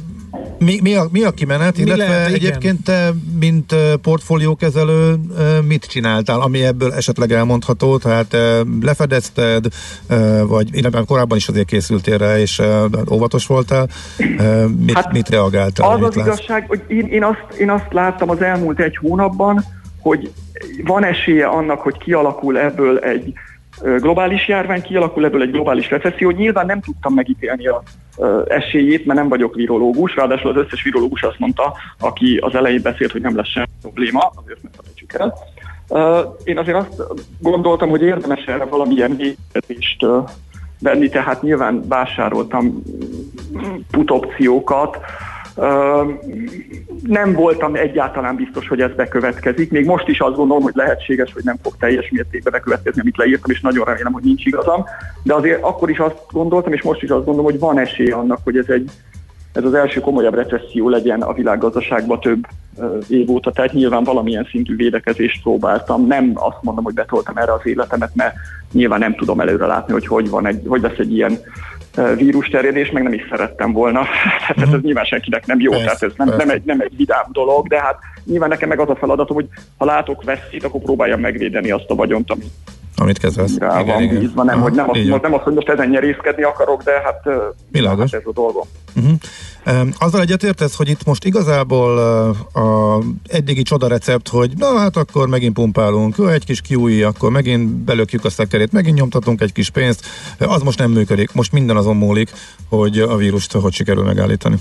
mi, 0.59 0.79
mi, 0.81 0.95
a, 0.95 1.07
mi 1.11 1.23
a 1.23 1.31
kimenet, 1.31 1.77
mi 1.77 1.83
illetve 1.83 2.07
lehet, 2.07 2.31
egyébként 2.31 2.83
te, 2.83 3.09
mint 3.39 3.75
portfóliókezelő 4.01 5.15
mit 5.67 5.85
csináltál, 5.85 6.41
ami 6.41 6.63
ebből 6.63 6.93
esetleg 6.93 7.31
elmondható, 7.31 7.97
tehát 7.97 8.37
lefedezted, 8.81 9.65
vagy 10.47 10.75
illetve 10.75 11.03
korábban 11.07 11.37
is 11.37 11.47
azért 11.47 11.67
készültél 11.67 12.17
rá, 12.17 12.37
és 12.37 12.61
óvatos 13.11 13.45
voltál, 13.45 13.87
mit, 14.85 14.93
hát 14.93 15.11
mit 15.11 15.29
reagáltál? 15.29 15.89
Az 15.89 16.01
az 16.01 16.15
igazság, 16.15 16.67
hogy 16.67 16.81
én, 16.87 17.07
én, 17.07 17.23
azt, 17.23 17.59
én 17.59 17.69
azt 17.69 17.93
láttam 17.93 18.29
az 18.29 18.41
elmúlt 18.41 18.79
egy 18.79 18.97
hónapban, 18.97 19.63
hogy 19.99 20.31
van 20.83 21.03
esélye 21.03 21.45
annak, 21.45 21.79
hogy 21.79 21.97
kialakul 21.97 22.59
ebből 22.59 22.97
egy 22.97 23.33
globális 23.81 24.47
járvány, 24.47 24.81
kialakul 24.81 25.25
ebből 25.25 25.41
egy 25.41 25.51
globális 25.51 25.89
recesszió. 25.89 26.29
Nyilván 26.29 26.65
nem 26.65 26.81
tudtam 26.81 27.13
megítélni 27.13 27.67
a 27.67 27.83
esélyét, 28.47 29.05
mert 29.05 29.19
nem 29.19 29.29
vagyok 29.29 29.55
virológus, 29.55 30.15
ráadásul 30.15 30.49
az 30.49 30.57
összes 30.65 30.83
virológus 30.83 31.23
azt 31.23 31.39
mondta, 31.39 31.73
aki 31.99 32.37
az 32.37 32.55
elején 32.55 32.81
beszélt, 32.81 33.11
hogy 33.11 33.21
nem 33.21 33.35
lesz 33.35 33.47
semmi 33.47 33.65
probléma, 33.81 34.31
azért 34.43 34.61
ne 34.63 34.69
felejtsük 34.75 35.13
el. 35.13 35.33
Én 36.43 36.57
azért 36.57 36.77
azt 36.77 37.03
gondoltam, 37.39 37.89
hogy 37.89 38.01
érdemes 38.01 38.45
erre 38.45 38.65
valamilyen 38.65 39.15
védetést 39.15 40.05
venni, 40.79 41.09
tehát 41.09 41.41
nyilván 41.41 41.87
vásároltam 41.87 42.83
putopciókat, 43.91 44.97
nem 47.03 47.33
voltam 47.33 47.75
egyáltalán 47.75 48.35
biztos, 48.35 48.67
hogy 48.67 48.81
ez 48.81 48.91
bekövetkezik. 48.95 49.71
Még 49.71 49.85
most 49.85 50.07
is 50.07 50.19
azt 50.19 50.35
gondolom, 50.35 50.63
hogy 50.63 50.75
lehetséges, 50.75 51.33
hogy 51.33 51.43
nem 51.43 51.57
fog 51.63 51.73
teljes 51.79 52.09
mértékben 52.09 52.53
bekövetkezni, 52.53 53.01
amit 53.01 53.17
leírtam, 53.17 53.51
és 53.51 53.61
nagyon 53.61 53.85
remélem, 53.85 54.11
hogy 54.11 54.23
nincs 54.23 54.45
igazam. 54.45 54.85
De 55.23 55.33
azért 55.33 55.63
akkor 55.63 55.89
is 55.89 55.99
azt 55.99 56.21
gondoltam, 56.31 56.73
és 56.73 56.81
most 56.81 57.03
is 57.03 57.09
azt 57.09 57.25
gondolom, 57.25 57.51
hogy 57.51 57.59
van 57.59 57.79
esély 57.79 58.09
annak, 58.09 58.39
hogy 58.43 58.57
ez 58.57 58.69
egy 58.69 58.91
ez 59.57 59.63
az 59.63 59.73
első 59.73 59.99
komolyabb 59.99 60.33
recesszió 60.33 60.89
legyen 60.89 61.21
a 61.21 61.33
világgazdaságban 61.33 62.19
több 62.19 62.47
év 63.07 63.29
óta, 63.29 63.51
tehát 63.51 63.73
nyilván 63.73 64.03
valamilyen 64.03 64.47
szintű 64.51 64.75
védekezést 64.75 65.41
próbáltam. 65.41 66.07
Nem 66.07 66.31
azt 66.33 66.57
mondom, 66.61 66.83
hogy 66.83 66.93
betoltam 66.93 67.37
erre 67.37 67.53
az 67.53 67.65
életemet, 67.65 68.11
mert 68.15 68.35
nyilván 68.71 68.99
nem 68.99 69.15
tudom 69.15 69.39
előre 69.39 69.65
látni, 69.65 69.93
hogy 69.93 70.07
hogy, 70.07 70.29
van 70.29 70.47
egy, 70.47 70.61
hogy 70.67 70.81
lesz 70.81 70.97
egy 70.97 71.13
ilyen 71.13 71.37
vírus 72.17 72.47
terjedés, 72.47 72.91
meg 72.91 73.03
nem 73.03 73.13
is 73.13 73.27
szerettem 73.29 73.71
volna. 73.71 74.01
Tehát 74.39 74.61
ez 74.61 74.69
mhm. 74.69 74.85
nyilván 74.85 75.05
senkinek 75.05 75.45
nem 75.45 75.59
jó, 75.59 75.71
tehát 75.71 76.03
ez 76.03 76.11
nem, 76.15 76.33
nem, 76.37 76.49
egy, 76.49 76.63
nem 76.65 76.79
egy 76.79 76.97
vidám 76.97 77.25
dolog, 77.31 77.67
de 77.67 77.81
hát 77.81 77.97
nyilván 78.25 78.49
nekem 78.49 78.69
meg 78.69 78.79
az 78.79 78.89
a 78.89 78.95
feladatom, 78.95 79.35
hogy 79.35 79.47
ha 79.77 79.85
látok 79.85 80.23
veszélyt, 80.23 80.63
akkor 80.63 80.81
próbáljam 80.81 81.19
megvédeni 81.19 81.71
azt 81.71 81.89
a 81.89 81.95
vagyont, 81.95 82.31
amit 82.31 82.51
amit 82.99 83.17
kezelsz. 83.17 83.57
Rá 83.57 83.79
igen, 83.79 83.93
van 83.93 84.03
igen. 84.03 84.19
bízva, 84.19 84.43
nem, 84.43 84.55
Aha, 84.55 84.63
hogy 84.63 84.73
nem, 84.73 84.89
azt, 84.89 85.21
nem 85.21 85.33
azt, 85.33 85.43
hogy 85.43 85.53
most 85.53 85.69
ezen 85.69 85.89
nyerészkedni 85.89 86.43
akarok, 86.43 86.83
de 86.83 86.91
hát, 86.91 87.23
Világos. 87.71 88.11
hát 88.11 88.21
ez 88.21 88.27
a 88.27 88.33
dolgom. 88.33 88.63
Uh-huh. 88.95 89.17
Azzal 89.97 90.21
egyetértesz, 90.21 90.75
hogy 90.75 90.89
itt 90.89 91.05
most 91.05 91.25
igazából 91.25 91.97
a 92.53 92.99
eddigi 93.27 93.61
csoda 93.61 93.87
recept, 93.87 94.27
hogy 94.27 94.51
na 94.57 94.77
hát 94.77 94.97
akkor 94.97 95.27
megint 95.27 95.53
pumpálunk, 95.53 96.15
egy 96.31 96.45
kis 96.45 96.61
kiúj, 96.61 97.03
akkor 97.03 97.31
megint 97.31 97.69
belökjük 97.69 98.25
a 98.25 98.29
szekerét, 98.29 98.71
megint 98.71 98.97
nyomtatunk 98.97 99.41
egy 99.41 99.51
kis 99.51 99.69
pénzt, 99.69 100.05
az 100.39 100.61
most 100.61 100.79
nem 100.79 100.91
működik. 100.91 101.33
Most 101.33 101.51
minden 101.51 101.77
azon 101.77 101.95
múlik, 101.95 102.31
hogy 102.69 102.99
a 102.99 103.15
vírust 103.15 103.51
hogy 103.51 103.73
sikerül 103.73 104.03
megállítani. 104.03 104.55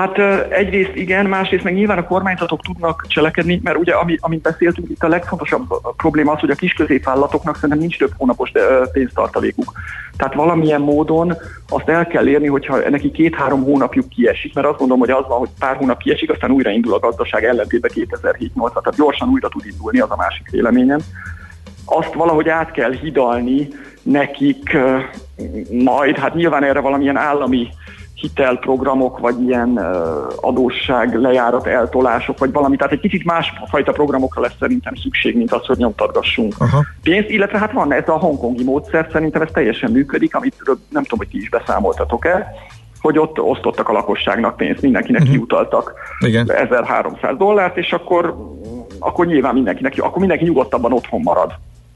Hát 0.00 0.18
egyrészt 0.52 0.94
igen, 0.94 1.26
másrészt 1.26 1.64
meg 1.64 1.74
nyilván 1.74 1.98
a 1.98 2.06
kormányzatok 2.06 2.62
tudnak 2.62 3.04
cselekedni, 3.08 3.60
mert 3.62 3.78
ugye, 3.78 3.92
ami, 3.92 4.16
amit 4.20 4.42
beszéltünk, 4.42 4.88
itt 4.88 5.02
a 5.02 5.08
legfontosabb 5.08 5.66
probléma 5.96 6.32
az, 6.32 6.40
hogy 6.40 6.50
a 6.50 6.54
kis 6.54 6.72
középvállalatoknak 6.72 7.54
szerintem 7.54 7.78
nincs 7.78 7.98
több 7.98 8.12
hónapos 8.16 8.52
pénztartalékuk. 8.92 9.72
Tehát 10.16 10.34
valamilyen 10.34 10.80
módon 10.80 11.36
azt 11.68 11.88
el 11.88 12.06
kell 12.06 12.28
érni, 12.28 12.46
hogyha 12.46 12.88
neki 12.90 13.10
két-három 13.10 13.62
hónapjuk 13.62 14.08
kiesik, 14.08 14.54
mert 14.54 14.66
azt 14.66 14.78
gondolom, 14.78 15.02
hogy 15.02 15.10
az 15.10 15.24
van, 15.28 15.38
hogy 15.38 15.48
pár 15.58 15.76
hónap 15.76 15.98
kiesik, 15.98 16.30
aztán 16.30 16.50
újra 16.50 16.70
indul 16.70 16.94
a 16.94 16.98
gazdaság 16.98 17.44
ellentétben 17.44 17.90
2007 17.94 18.54
8 18.54 18.72
tehát 18.72 18.98
gyorsan 18.98 19.28
újra 19.28 19.48
tud 19.48 19.66
indulni, 19.66 20.00
az 20.00 20.10
a 20.10 20.16
másik 20.16 20.50
véleményem. 20.50 20.98
Azt 21.84 22.14
valahogy 22.14 22.48
át 22.48 22.70
kell 22.70 22.92
hidalni 22.92 23.68
nekik 24.02 24.76
majd, 25.70 26.16
hát 26.16 26.34
nyilván 26.34 26.64
erre 26.64 26.80
valamilyen 26.80 27.16
állami 27.16 27.68
hitelprogramok, 28.20 29.18
vagy 29.18 29.42
ilyen 29.42 29.76
adósság 30.40 31.14
lejárat 31.14 31.66
eltolások, 31.66 32.38
vagy 32.38 32.52
valami. 32.52 32.76
Tehát 32.76 32.92
egy 32.92 33.00
kicsit 33.00 33.24
másfajta 33.24 33.92
programokra 33.92 34.40
lesz 34.40 34.56
szerintem 34.58 34.94
szükség, 34.94 35.36
mint 35.36 35.52
az, 35.52 35.66
hogy 35.66 35.76
nyomtatgassunk 35.76 36.54
Aha. 36.58 36.84
pénzt, 37.02 37.28
illetve 37.28 37.58
hát 37.58 37.72
van 37.72 37.92
ez 37.92 38.08
a 38.08 38.18
hongkongi 38.18 38.64
módszer, 38.64 39.08
szerintem 39.12 39.42
ez 39.42 39.48
teljesen 39.52 39.90
működik, 39.90 40.34
amit 40.34 40.54
nem 40.88 41.02
tudom, 41.02 41.18
hogy 41.18 41.28
ti 41.28 41.38
is 41.38 41.48
beszámoltatok-e, 41.48 42.54
hogy 43.00 43.18
ott 43.18 43.40
osztottak 43.40 43.88
a 43.88 43.92
lakosságnak 43.92 44.56
pénzt, 44.56 44.82
mindenkinek 44.82 45.20
uh-huh. 45.20 45.36
kiutaltak 45.36 45.94
Igen. 46.26 46.52
1300 46.52 47.36
dollárt, 47.36 47.76
és 47.76 47.92
akkor, 47.92 48.36
akkor 48.98 49.26
nyilván 49.26 49.54
mindenkinek, 49.54 49.94
akkor 49.98 50.18
mindenki 50.18 50.44
nyugodtabban 50.44 50.92
otthon 50.92 51.20
marad, 51.20 51.52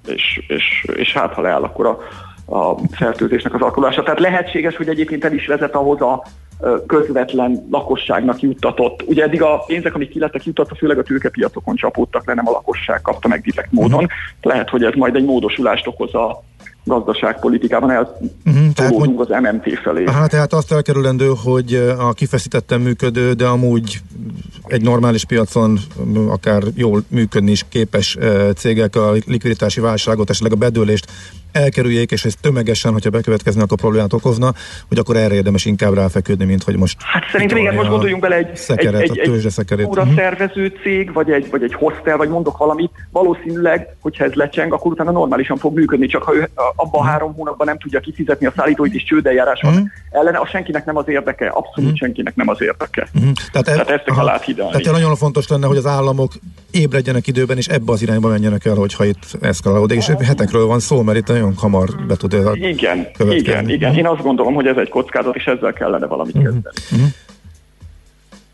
és, 0.06 0.44
és, 0.48 0.86
és 0.96 1.12
hát 1.12 1.32
ha 1.32 1.42
leáll, 1.42 1.62
akkor 1.62 1.86
a 1.86 1.98
a 2.46 2.74
fertőzésnek 2.90 3.54
az 3.54 3.60
alakulása. 3.60 4.02
Tehát 4.02 4.20
lehetséges, 4.20 4.76
hogy 4.76 4.88
egyébként 4.88 5.24
el 5.24 5.32
is 5.32 5.46
vezet 5.46 5.74
ahhoz 5.74 6.00
a 6.00 6.22
közvetlen 6.86 7.66
lakosságnak 7.70 8.40
juttatott. 8.40 9.02
Ugye 9.06 9.22
eddig 9.22 9.42
a 9.42 9.64
pénzek, 9.66 9.94
amik 9.94 10.10
ki 10.10 10.18
lettek 10.18 10.44
juttatva, 10.44 10.74
főleg 10.74 10.98
a 10.98 11.02
tőkepiacokon 11.02 11.76
csapódtak 11.76 12.26
le, 12.26 12.34
nem 12.34 12.48
a 12.48 12.50
lakosság 12.50 13.02
kapta 13.02 13.28
meg 13.28 13.40
direkt 13.40 13.72
módon. 13.72 14.04
Uh-huh. 14.04 14.10
Lehet, 14.42 14.68
hogy 14.68 14.84
ez 14.84 14.92
majd 14.94 15.16
egy 15.16 15.24
módosulást 15.24 15.86
okoz 15.86 16.14
a 16.14 16.42
gazdaságpolitikában 16.84 17.90
eltolódunk 17.90 19.20
uh-huh, 19.20 19.36
az 19.36 19.42
MMT 19.42 19.78
felé. 19.82 20.04
Hát 20.06 20.30
tehát 20.30 20.52
azt 20.52 20.72
elkerülendő, 20.72 21.32
hogy 21.44 21.74
a 21.98 22.12
kifeszítetten 22.12 22.80
működő, 22.80 23.32
de 23.32 23.46
amúgy 23.46 24.00
egy 24.66 24.82
normális 24.82 25.24
piacon 25.24 25.78
akár 26.28 26.62
jól 26.74 27.02
működni 27.08 27.50
is 27.50 27.64
képes 27.68 28.18
cégek 28.56 28.96
a 28.96 29.12
likviditási 29.12 29.80
válságot, 29.80 30.30
esetleg 30.30 30.52
a 30.52 30.56
bedőlést 30.56 31.06
elkerüljék, 31.54 32.10
és 32.10 32.24
ez 32.24 32.34
tömegesen, 32.40 32.92
hogyha 32.92 33.10
bekövetkezne, 33.10 33.62
akkor 33.62 33.78
problémát 33.78 34.12
okozna, 34.12 34.52
hogy 34.88 34.98
akkor 34.98 35.16
erre 35.16 35.34
érdemes 35.34 35.64
inkább 35.64 35.94
ráfeküdni, 35.94 36.44
mint 36.44 36.62
hogy 36.62 36.76
most... 36.76 36.96
Hát 37.00 37.22
szerintem 37.32 37.58
igen, 37.58 37.74
most 37.74 37.88
gondoljunk 37.88 38.22
bele 38.22 38.36
egy, 38.36 38.56
szekeret, 38.56 39.00
egy, 39.00 39.10
egy, 39.10 39.18
egy, 39.18 39.80
egy 39.80 39.84
óra 39.86 40.06
szervező 40.14 40.72
cég, 40.82 41.12
vagy 41.12 41.30
egy, 41.30 41.50
vagy 41.50 41.62
egy 41.62 41.74
hostel, 41.74 42.16
vagy 42.16 42.28
mondok 42.28 42.56
valamit, 42.56 42.90
valószínűleg, 43.10 43.96
hogyha 44.00 44.24
ez 44.24 44.32
lecseng, 44.32 44.72
akkor 44.72 44.92
utána 44.92 45.10
normálisan 45.10 45.56
fog 45.56 45.74
működni, 45.74 46.06
csak 46.06 46.22
ha 46.22 46.34
ő 46.34 46.48
abban 46.54 46.90
uh-huh. 46.92 47.06
három 47.06 47.34
hónapban 47.34 47.66
nem 47.66 47.78
tudja 47.78 48.00
kifizetni 48.00 48.46
a 48.46 48.52
szállítóit, 48.56 48.94
és 48.94 49.04
csődeljárás 49.04 49.60
van 49.60 49.72
uh-huh. 49.72 49.88
ellene, 50.10 50.38
a 50.38 50.46
senkinek 50.46 50.84
nem 50.84 50.96
az 50.96 51.08
érdeke, 51.08 51.46
abszolút 51.46 51.76
uh-huh. 51.76 51.96
senkinek 51.96 52.34
nem 52.36 52.48
az 52.48 52.62
érdeke. 52.62 53.08
Uh-huh. 53.14 53.32
Tehát, 53.52 53.66
Tehát 53.66 53.90
ezt 53.90 54.04
kell 54.04 54.28
áthidalni. 54.28 54.82
Tehát 54.82 54.98
nagyon 54.98 55.16
fontos 55.16 55.48
lenne, 55.48 55.66
hogy 55.66 55.76
az 55.76 55.86
államok 55.86 56.32
ébredjenek 56.70 57.26
időben, 57.26 57.56
és 57.56 57.66
ebbe 57.66 57.92
az 57.92 58.02
irányba 58.02 58.28
menjenek 58.28 58.64
el, 58.64 58.74
hogyha 58.74 59.04
itt 59.04 59.24
eszkalálódik, 59.40 59.98
és 59.98 60.06
hetekről 60.06 60.66
van 60.66 60.80
szó, 60.80 61.02
mert 61.02 61.18
itt 61.18 61.26
nagyon 61.26 61.43
hamar 61.56 61.88
be 62.06 62.16
tud 62.16 62.32
Igen, 62.54 63.06
igen, 63.30 63.68
igen. 63.68 63.94
Én 63.94 64.06
azt 64.06 64.22
gondolom, 64.22 64.54
hogy 64.54 64.66
ez 64.66 64.76
egy 64.76 64.88
kockázat, 64.88 65.36
és 65.36 65.44
ezzel 65.44 65.72
kellene 65.72 66.06
valamit 66.06 66.34
uh-huh. 66.36 66.52
kezdeni. 66.52 66.76
Uh-huh. 66.92 67.08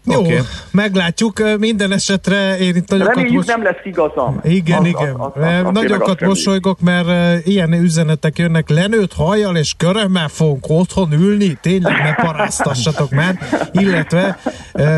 Jó, 0.04 0.20
okay. 0.20 0.38
meglátjuk. 0.70 1.58
Minden 1.58 1.92
esetre 1.92 2.58
én 2.58 2.76
itt 2.76 2.88
nagyokat 2.88 3.14
Reméljük 3.14 3.36
most... 3.36 3.48
nem 3.48 3.62
lesz 3.62 3.84
igazam. 3.84 4.40
Igen, 4.44 4.80
az, 4.80 4.86
igen. 4.86 5.14
Az, 5.14 5.32
az, 5.34 5.42
az, 5.42 5.64
az 5.64 5.72
nagyokat 5.72 6.20
mosolygok, 6.20 6.80
mert 6.80 7.46
ilyen 7.46 7.72
üzenetek 7.72 8.38
jönnek, 8.38 8.68
lenőtt 8.68 9.14
hajjal 9.14 9.56
és 9.56 9.74
körömmel 9.76 10.28
fogunk 10.28 10.64
otthon 10.68 11.12
ülni, 11.12 11.58
tényleg 11.60 12.02
ne 12.02 12.14
paráztassatok 12.14 13.10
már, 13.10 13.38
illetve 13.72 14.38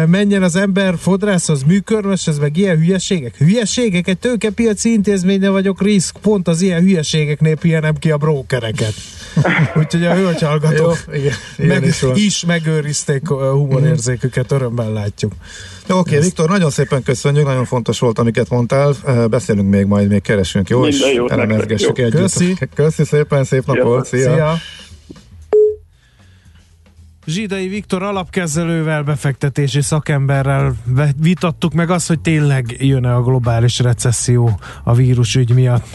menjen 0.07 0.43
az 0.43 0.57
ember 0.57 0.95
fodrászhoz, 0.99 1.63
műkörmös, 1.63 2.27
ez 2.27 2.39
meg 2.39 2.57
ilyen 2.57 2.77
hülyeségek. 2.77 3.37
Hülyeségek, 3.37 4.09
egy 4.09 4.19
tőkepiaci 4.19 4.93
intézménye 4.93 5.49
vagyok, 5.49 5.83
risk, 5.83 6.17
pont 6.21 6.49
az 6.49 6.61
ilyen 6.61 6.81
hülyeségeknél 6.81 7.57
pihenem 7.57 7.95
ki 7.95 8.11
a 8.11 8.17
brókereket. 8.17 8.95
Úgyhogy 9.79 10.05
a 10.05 10.15
hölgyhallgatók 10.15 10.99
meg, 11.57 11.85
is, 11.85 12.05
is 12.15 12.45
megőrizték 12.45 13.29
humorérzéküket, 13.29 14.53
örömmel 14.53 14.93
látjuk. 14.93 15.33
Jó, 15.89 15.99
oké, 15.99 16.11
okay, 16.11 16.23
Viktor, 16.23 16.49
nagyon 16.49 16.71
szépen 16.71 17.03
köszönjük, 17.03 17.47
nagyon 17.47 17.65
fontos 17.65 17.99
volt, 17.99 18.19
amiket 18.19 18.49
mondtál. 18.49 18.95
Beszélünk 19.31 19.71
még 19.71 19.87
majd, 19.87 20.09
még 20.09 20.23
keresünk, 20.23 20.69
jó? 20.69 20.81
Minden 20.81 21.11
és 21.11 21.21
elemezgessük 21.29 21.99
együtt. 21.99 22.21
Köszi. 22.21 22.57
Köszi 22.75 23.05
szépen, 23.05 23.45
szép 23.45 23.67
napot, 23.67 24.07
szia. 24.07 24.35
szia. 24.35 24.59
Zsidai 27.27 27.69
Viktor 27.69 28.03
alapkezelővel, 28.03 29.03
befektetési 29.03 29.81
szakemberrel 29.81 30.75
vitattuk 31.17 31.73
meg 31.73 31.91
azt, 31.91 32.09
hogy 32.09 32.21
tényleg 32.21 32.77
jön-e 32.79 33.15
a 33.15 33.23
globális 33.23 33.79
recesszió 33.79 34.61
a 34.85 34.95
vírusügy 34.95 35.55
miatt. 35.55 35.87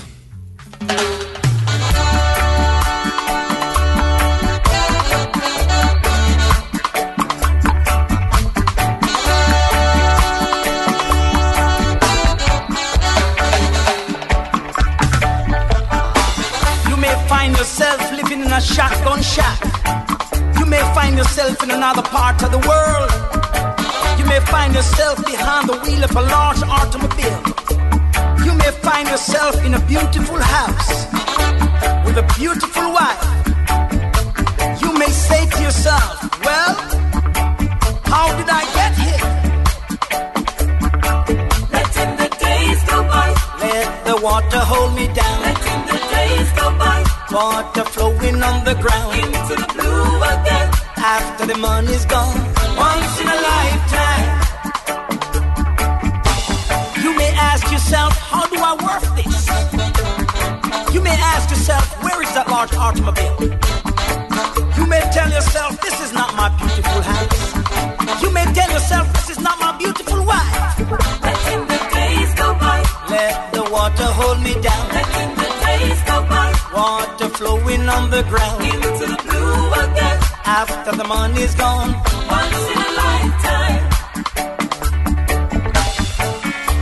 After 80.87 81.03
the 81.03 81.09
money's 81.09 81.53
gone. 81.53 81.91
Once 82.29 82.55
in 82.71 82.77
a 82.77 82.91
lifetime. 83.03 83.83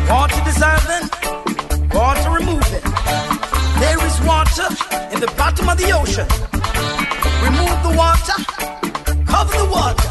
Water 0.07 0.41
dissolving, 0.45 1.09
water 1.89 2.29
removing. 2.29 2.85
There 3.81 4.05
is 4.05 4.21
water 4.21 4.67
in 5.11 5.19
the 5.21 5.33
bottom 5.35 5.69
of 5.69 5.77
the 5.79 5.91
ocean. 5.91 6.27
Remove 7.45 7.81
the 7.81 7.93
water, 7.97 8.37
cover 9.25 9.57
the 9.57 9.65
water. 9.73 10.09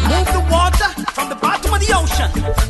Remove 0.00 0.28
the 0.32 0.44
water 0.50 0.88
from 1.12 1.28
the 1.28 1.36
bottom 1.36 1.74
of 1.74 1.80
the 1.80 1.92
ocean. 1.94 2.65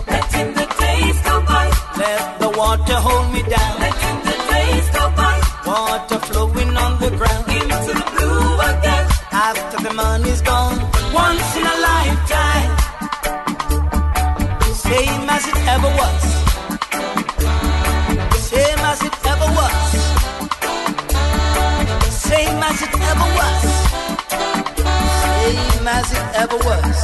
Ever 26.47 26.59
was. 26.71 26.99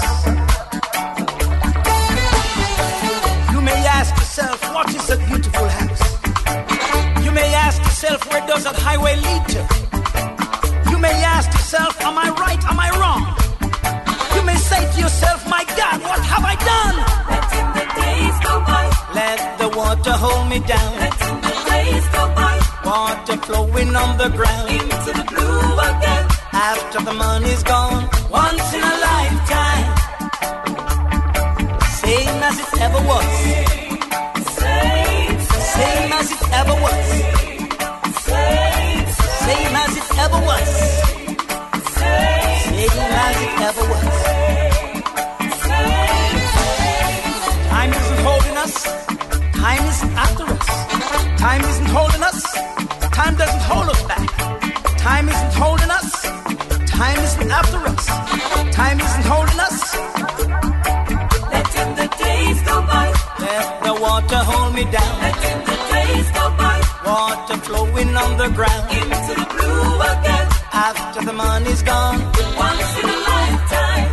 You 3.52 3.60
may 3.68 3.80
ask 3.98 4.10
yourself, 4.22 4.58
what 4.74 4.88
is 4.94 5.10
a 5.10 5.18
beautiful 5.28 5.68
house? 5.78 6.04
You 7.24 7.32
may 7.32 7.48
ask 7.66 7.78
yourself, 7.82 8.18
where 8.30 8.44
does 8.46 8.62
that 8.64 8.76
highway 8.76 9.14
lead 9.26 9.42
to? 9.54 9.60
You 10.90 10.98
may 10.98 11.16
ask 11.36 11.48
yourself, 11.52 11.92
am 12.02 12.16
I 12.26 12.28
right, 12.44 12.62
am 12.70 12.78
I 12.86 12.90
wrong? 13.00 13.22
You 14.34 14.42
may 14.50 14.58
say 14.70 14.80
to 14.92 14.98
yourself, 15.00 15.38
my 15.48 15.64
God, 15.80 15.98
what 16.08 16.20
have 16.32 16.44
I 16.52 16.56
done? 16.72 16.96
Letting 17.32 17.68
the 17.78 17.86
days 18.00 18.36
go 18.46 18.54
by. 18.70 18.84
Let 19.20 19.38
the 19.60 19.68
water 19.78 20.14
hold 20.24 20.48
me 20.52 20.58
down. 20.74 20.90
Letting 21.04 21.38
the 21.46 21.54
days 21.70 22.06
go 22.16 22.22
by. 22.40 22.54
Water 22.84 23.36
flowing 23.46 23.96
on 24.02 24.18
the 24.18 24.28
ground. 24.36 24.70
Into 24.70 25.10
the 25.18 25.24
blue 25.30 25.78
again. 25.90 26.21
After 26.64 27.00
the 27.00 27.12
money's 27.12 27.64
gone, 27.64 28.08
once 28.30 28.72
in 28.72 28.82
a 28.82 28.94
lifetime. 29.10 29.86
Same 32.02 32.42
as 32.48 32.56
it 32.60 32.80
ever 32.80 33.00
was. 33.10 33.26
Same, 35.74 36.12
as 36.12 36.30
it 36.30 36.42
ever 36.60 36.76
was. 36.84 37.06
Same 39.42 39.74
as 39.82 39.96
it 39.96 40.18
ever 40.24 40.40
was. 40.50 40.70
Same 41.98 42.98
as 43.26 43.36
it 43.42 43.60
ever 43.68 43.84
was. 43.90 43.91
On 68.24 68.36
the 68.36 68.48
ground. 68.56 68.86
Into 68.98 69.32
the 69.40 69.46
blue 69.54 70.00
again. 70.12 70.46
After 70.88 71.20
the 71.24 71.32
money's 71.32 71.82
gone. 71.82 72.18
Once 72.66 72.90
in 73.00 73.08
a 73.14 73.18
lifetime. 73.28 74.10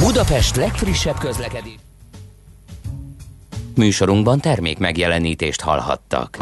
Budapest 0.00 0.56
legfrissebb 0.56 1.18
közlekedés. 1.18 1.76
Műsorunkban 3.74 4.40
termék 4.40 4.78
megjelenítést 4.78 5.60
hallhattak. 5.60 6.38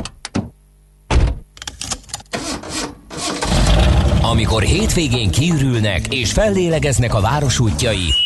Amikor 4.57 4.77
hétvégén 4.77 5.31
kiürülnek 5.31 6.15
és 6.15 6.33
fellélegeznek 6.33 7.15
a 7.15 7.21
város 7.21 7.61
útjai, 7.61 8.26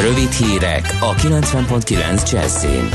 Rövid 0.00 0.30
hírek 0.30 0.96
a 1.00 1.14
90.9 1.14 2.30
Jazzin. 2.30 2.88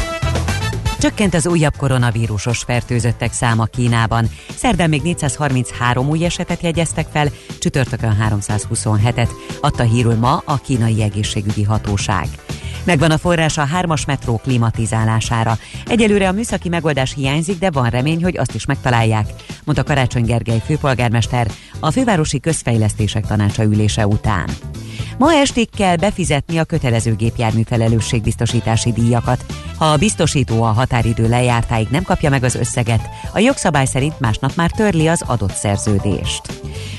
Csökkent 1.00 1.34
az 1.34 1.48
újabb 1.48 1.76
koronavírusos 1.78 2.64
fertőzöttek 2.64 3.34
száma 3.34 3.66
Kínában. 3.66 4.30
Szerdán 4.56 4.90
még 4.90 5.02
433 5.02 6.10
új 6.10 6.26
esetet 6.26 6.62
jegyeztek 6.62 7.08
fel, 7.12 7.30
csütörtökön 7.60 8.18
327-et, 8.30 9.30
adta 9.62 9.84
hírül 9.84 10.16
ma 10.16 10.42
a 10.46 10.58
kínai 10.58 11.02
egészségügyi 11.02 11.64
hatóság. 11.64 12.28
Megvan 12.84 13.12
a 13.12 13.18
forrás 13.18 13.58
a 13.58 13.66
hármas 13.66 14.06
metró 14.06 14.38
klimatizálására. 14.38 15.58
Egyelőre 15.88 16.28
a 16.28 16.32
műszaki 16.32 16.70
megoldás 16.70 17.14
hiányzik, 17.14 17.60
de 17.60 17.72
van 17.72 17.90
remény, 17.90 18.24
hogy 18.24 18.38
azt 18.38 18.56
is 18.56 18.66
megtalálják, 18.66 19.28
mondta 19.64 19.84
Karácsony 19.84 20.26
Gergely 20.26 20.62
főpolgármester 20.66 21.48
a 21.80 21.92
fővárosi 21.92 22.40
közfejlesztések 22.40 23.26
tanácsa 23.26 23.64
ülése 23.64 24.08
után. 24.08 24.50
Ma 25.18 25.34
estig 25.34 25.70
kell 25.78 25.96
befizetni 25.96 26.58
a 26.58 26.64
kötelező 26.64 27.16
gépjármű 27.16 27.62
felelősségbiztosítási 27.66 28.92
díjakat. 28.92 29.46
Ha 29.78 29.86
a 29.86 29.98
biztosító 29.98 30.64
a 30.64 30.72
határidő 30.72 31.30
lejártáig 31.30 31.88
nem 31.90 32.04
kapja 32.04 32.30
meg 32.30 32.44
az 32.44 32.56
összeget, 32.56 33.10
a 33.34 33.40
jogszabály 33.40 33.86
szerint 33.86 34.20
másnap 34.20 34.56
már 34.56 34.72
törli 34.72 35.08
az 35.08 35.24
adott 35.26 35.54
szerződést. 35.54 36.42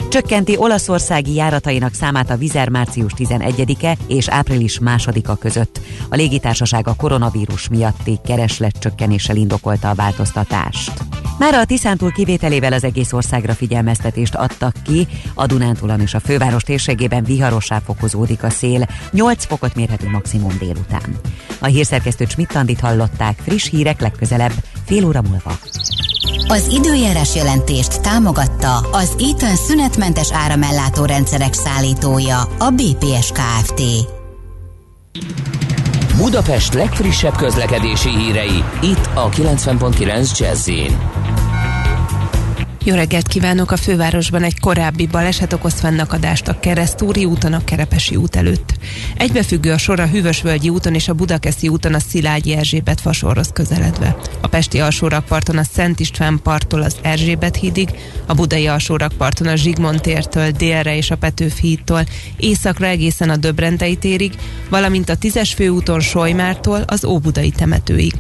Csökkenti 0.08 0.56
olaszországi 0.56 1.34
járatainak 1.34 1.94
számát 1.94 2.30
a 2.30 2.36
Vizer 2.36 2.68
március 2.68 3.12
11-e 3.16 3.96
és 4.06 4.28
április 4.28 4.78
2-a 4.82 5.36
között. 5.36 5.80
A 6.08 6.16
légitársaság 6.16 6.88
a 6.88 6.94
koronavírus 6.94 7.68
miatti 7.68 8.18
keresletcsökkenéssel 8.24 9.36
indokolta 9.36 9.90
a 9.90 9.94
változtatást. 9.94 10.92
Már 11.38 11.54
a 11.54 11.64
Tiszántúl 11.64 12.12
kivételével 12.12 12.72
az 12.72 12.84
egész 12.84 13.12
országra 13.12 13.54
figyelmeztetést 13.54 14.34
adtak 14.34 14.74
ki, 14.84 15.06
a 15.34 15.46
Dunántúlon 15.46 16.00
és 16.00 16.14
a 16.14 16.20
főváros 16.20 16.62
térségében 16.62 17.24
viharossá 17.24 17.78
fokozódik 17.78 18.42
a 18.42 18.50
szél, 18.50 18.86
8 19.10 19.46
fokot 19.46 19.74
mérhető 19.74 20.08
maximum 20.08 20.58
délután. 20.58 21.20
A 21.58 21.66
hírszerkesztő 21.66 22.26
Csmittandit 22.26 22.80
hallották, 22.80 23.38
friss 23.42 23.68
hírek 23.68 24.00
legközelebb, 24.00 24.52
fél 24.86 25.06
óra 25.06 25.22
múlva. 25.22 25.58
Az 26.48 26.68
időjárás 26.72 27.34
jelentést 27.34 28.00
támogatta 28.00 28.76
az 28.76 29.14
Eaton 29.18 29.56
szünetmentes 29.56 30.32
áramellátó 30.32 31.04
rendszerek 31.04 31.52
szállítója, 31.52 32.40
a 32.40 32.70
BPS 32.70 33.32
Kft. 33.32 33.82
Budapest 36.16 36.74
legfrissebb 36.74 37.36
közlekedési 37.36 38.08
hírei, 38.08 38.64
itt 38.82 39.10
a 39.14 39.28
90.9 39.28 40.38
Jazzin. 40.38 40.98
Jó 42.88 42.94
reggelt 42.94 43.29
kívánok! 43.29 43.70
A 43.70 43.77
fővárosban 43.77 44.42
egy 44.42 44.61
korábbi 44.61 45.07
baleset 45.07 45.53
okoz 45.53 45.74
fennakadást 45.74 46.48
a 46.48 46.59
Keresztúri 46.61 47.24
úton 47.24 47.53
a 47.53 47.64
Kerepesi 47.64 48.16
út 48.16 48.37
előtt. 48.37 48.74
Egybefüggő 49.16 49.72
a 49.72 49.79
sor 49.79 50.01
a 50.01 50.07
Hűvösvölgyi 50.07 50.68
úton 50.68 50.94
és 50.94 51.09
a 51.09 51.14
Budakeszi 51.14 51.68
úton 51.68 51.94
a 51.94 51.98
Szilágyi 51.98 52.55
Erzsébet 52.55 53.01
fasorhoz 53.01 53.51
közeledve. 53.53 54.16
A 54.40 54.46
Pesti 54.46 54.81
alsórakparton 54.81 55.57
a 55.57 55.62
Szent 55.72 56.01
István 56.01 56.40
parttól 56.42 56.83
az 56.83 56.96
Erzsébet 57.03 57.57
hídig, 57.57 57.88
a 58.27 58.35
Budai 58.35 58.66
alsórakparton 58.66 59.46
a 59.46 59.57
Zsigmond 59.57 60.01
tértől 60.01 60.51
délre 60.51 60.96
és 60.96 61.11
a 61.11 61.16
Petőfi 61.16 61.66
hídtól 61.66 62.05
északra 62.37 62.87
egészen 62.87 63.31
a 63.31 63.37
Döbrentei 63.37 63.96
térig, 63.96 64.33
valamint 64.70 65.09
a 65.09 65.16
Tízes 65.16 65.55
főúton 65.55 66.01
Solymártól 66.01 66.83
az 66.87 67.05
Óbudai 67.05 67.51
temetőig. 67.51 68.12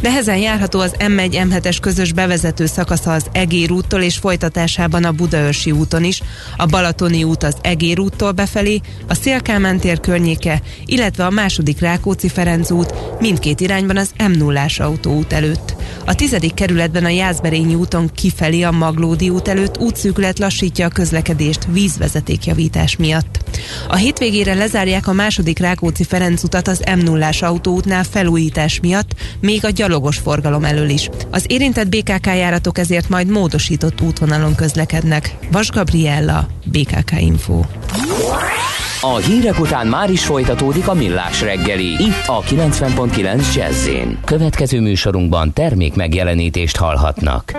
Nehezen 0.00 0.36
járható 0.36 0.80
az 0.80 0.94
M1 0.98 1.46
M7-es 1.50 1.76
közös 1.80 2.12
bevezető 2.12 2.66
szakasza 2.66 3.12
az 3.12 3.26
Egér 3.32 3.70
úttól 3.70 4.00
és 4.00 4.16
folytatásában 4.16 5.04
a 5.04 5.12
Budaörsi 5.12 5.70
úton 5.70 6.04
is, 6.04 6.22
a 6.56 6.66
Balatoni 6.66 7.24
út 7.24 7.42
az 7.42 7.56
Egér 7.60 8.00
úttól 8.00 8.32
befelé, 8.32 8.80
a 9.08 9.14
Szélkámán 9.14 9.78
tér 9.78 10.00
környéke, 10.00 10.62
illetve 10.84 11.26
a 11.26 11.30
második 11.30 11.80
Rákóczi-Ferenc 11.80 12.70
út 12.70 12.94
mindkét 13.20 13.60
irányban 13.60 13.96
az 13.96 14.10
m 14.28 14.38
0 14.38 14.66
autóút 14.78 15.32
előtt. 15.32 15.74
A 16.04 16.14
tizedik 16.14 16.54
kerületben 16.54 17.04
a 17.04 17.08
Jászberényi 17.08 17.74
úton 17.74 18.10
kifelé 18.14 18.62
a 18.62 18.70
Maglódi 18.70 19.28
út 19.28 19.48
előtt 19.48 19.78
útszűkület 19.78 20.38
lassítja 20.38 20.86
a 20.86 20.88
közlekedést 20.88 21.66
vízvezetékjavítás 21.72 22.96
miatt. 22.96 23.38
A 23.88 23.96
hétvégére 23.96 24.54
lezárják 24.54 25.06
a 25.06 25.12
második 25.12 25.58
Rákóczi-Ferenc 25.58 26.42
utat 26.42 26.68
az 26.68 26.82
m 26.96 26.98
0 26.98 27.28
autóútnál 27.40 28.04
felújítás 28.04 28.80
miatt, 28.80 29.14
még 29.40 29.57
a 29.64 29.70
gyalogos 29.70 30.16
forgalom 30.16 30.64
elől 30.64 30.88
is. 30.88 31.08
Az 31.30 31.44
érintett 31.46 31.88
BKK 31.88 32.26
járatok 32.26 32.78
ezért 32.78 33.08
majd 33.08 33.28
módosított 33.28 34.00
útvonalon 34.00 34.54
közlekednek. 34.54 35.36
Vas 35.52 35.70
Gabriella, 35.70 36.46
BKK 36.64 37.20
Info. 37.20 37.60
A 39.00 39.16
hírek 39.16 39.60
után 39.60 39.86
már 39.86 40.10
is 40.10 40.24
folytatódik 40.24 40.88
a 40.88 40.94
millás 40.94 41.40
reggeli, 41.40 41.86
itt 41.86 42.26
a 42.26 42.40
90.9 42.42 43.54
Jazzin. 43.54 44.18
Következő 44.24 44.80
műsorunkban 44.80 45.52
termék 45.52 45.94
megjelenítést 45.94 46.76
hallhatnak. 46.76 47.52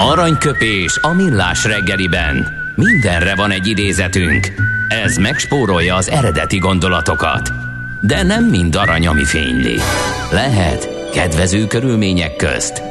Aranyköpés 0.00 0.98
a 1.02 1.12
millás 1.12 1.64
reggeliben. 1.64 2.46
Mindenre 2.74 3.34
van 3.34 3.50
egy 3.50 3.66
idézetünk. 3.66 4.52
Ez 4.88 5.16
megspórolja 5.16 5.94
az 5.94 6.08
eredeti 6.08 6.58
gondolatokat. 6.58 7.52
De 8.00 8.22
nem 8.22 8.44
mind 8.44 8.74
arany, 8.76 9.06
ami 9.06 9.24
fényli. 9.24 9.76
Lehet 10.30 11.10
kedvező 11.12 11.66
körülmények 11.66 12.36
közt 12.36 12.82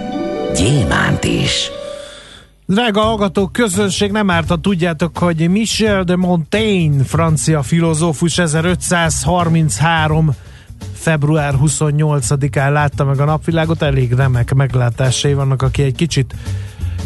gyémánt 0.55 1.23
is. 1.23 1.71
Drága 2.65 3.01
hallgatók, 3.01 3.51
közönség 3.51 4.11
nem 4.11 4.29
árt, 4.29 4.47
ha 4.47 4.57
tudjátok, 4.57 5.17
hogy 5.17 5.49
Michel 5.49 6.03
de 6.03 6.15
Montaigne, 6.15 7.03
francia 7.03 7.61
filozófus 7.61 8.37
1533 8.37 10.35
február 10.93 11.53
28-án 11.63 12.71
látta 12.71 13.05
meg 13.05 13.19
a 13.19 13.25
napvilágot, 13.25 13.81
elég 13.81 14.13
remek 14.13 14.53
meglátásai 14.53 15.33
vannak, 15.33 15.61
aki 15.61 15.81
egy 15.81 15.95
kicsit 15.95 16.35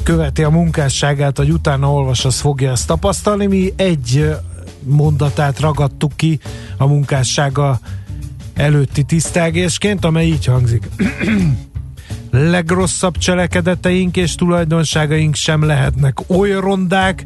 követi 0.04 0.44
a 0.44 0.50
munkásságát, 0.50 1.38
hogy 1.38 1.50
utána 1.50 1.92
olvas, 1.92 2.26
az 2.26 2.40
fogja 2.40 2.72
ezt 2.72 2.88
tapasztalni. 2.88 3.46
Mi 3.46 3.74
egy 3.76 4.36
mondatát 4.84 5.60
ragadtuk 5.60 6.12
ki 6.16 6.40
a 6.78 6.88
munkássága 6.88 7.80
előtti 8.54 9.04
tisztelgésként, 9.04 10.06
amely 10.06 10.26
így 10.26 10.46
hangzik. 10.46 10.90
Legrosszabb 12.32 13.18
cselekedeteink 13.18 14.18
és 14.18 14.36
tulajdonságaink 14.36 15.36
sem 15.36 15.64
lehetnek 15.64 16.18
olyan 16.28 16.62
rondák, 16.62 17.26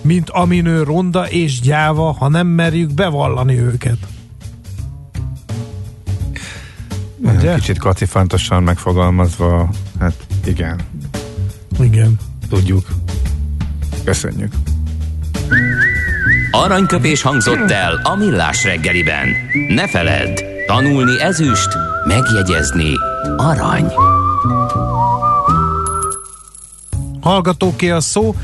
mint 0.00 0.30
aminő 0.30 0.82
ronda 0.82 1.28
és 1.28 1.60
gyáva, 1.60 2.12
ha 2.12 2.28
nem 2.28 2.46
merjük 2.46 2.94
bevallani 2.94 3.58
őket. 3.58 3.98
Ugye? 7.22 7.54
Kicsit 7.54 7.78
kacifántosan 7.78 8.62
megfogalmazva, 8.62 9.70
hát 9.98 10.26
igen, 10.44 10.80
Igen. 11.82 12.18
tudjuk. 12.48 12.86
Köszönjük. 14.04 14.52
Aranyköpés 16.50 17.22
hangzott 17.22 17.70
el 17.70 18.00
a 18.02 18.16
millás 18.16 18.64
reggeliben. 18.64 19.28
Ne 19.68 19.88
feledd, 19.88 20.40
tanulni 20.66 21.20
ezüst, 21.20 21.68
megjegyezni 22.06 22.92
arany. 23.36 23.92
Hallgatóké 27.20 27.90
a 27.90 28.00
szó. 28.00 28.34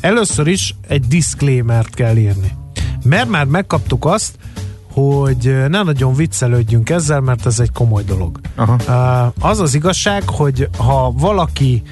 Először 0.00 0.46
is 0.46 0.74
egy 0.88 1.06
disclaimert 1.06 1.94
kell 1.94 2.16
írni. 2.16 2.52
Mert 3.04 3.28
már 3.28 3.44
megkaptuk 3.44 4.04
azt, 4.04 4.34
hogy 4.98 5.68
ne 5.68 5.82
nagyon 5.82 6.14
viccelődjünk 6.14 6.90
ezzel, 6.90 7.20
mert 7.20 7.46
ez 7.46 7.60
egy 7.60 7.72
komoly 7.72 8.02
dolog. 8.02 8.40
Aha. 8.54 9.32
Az 9.40 9.60
az 9.60 9.74
igazság, 9.74 10.28
hogy 10.28 10.68
ha 10.76 11.12
valaki 11.16 11.82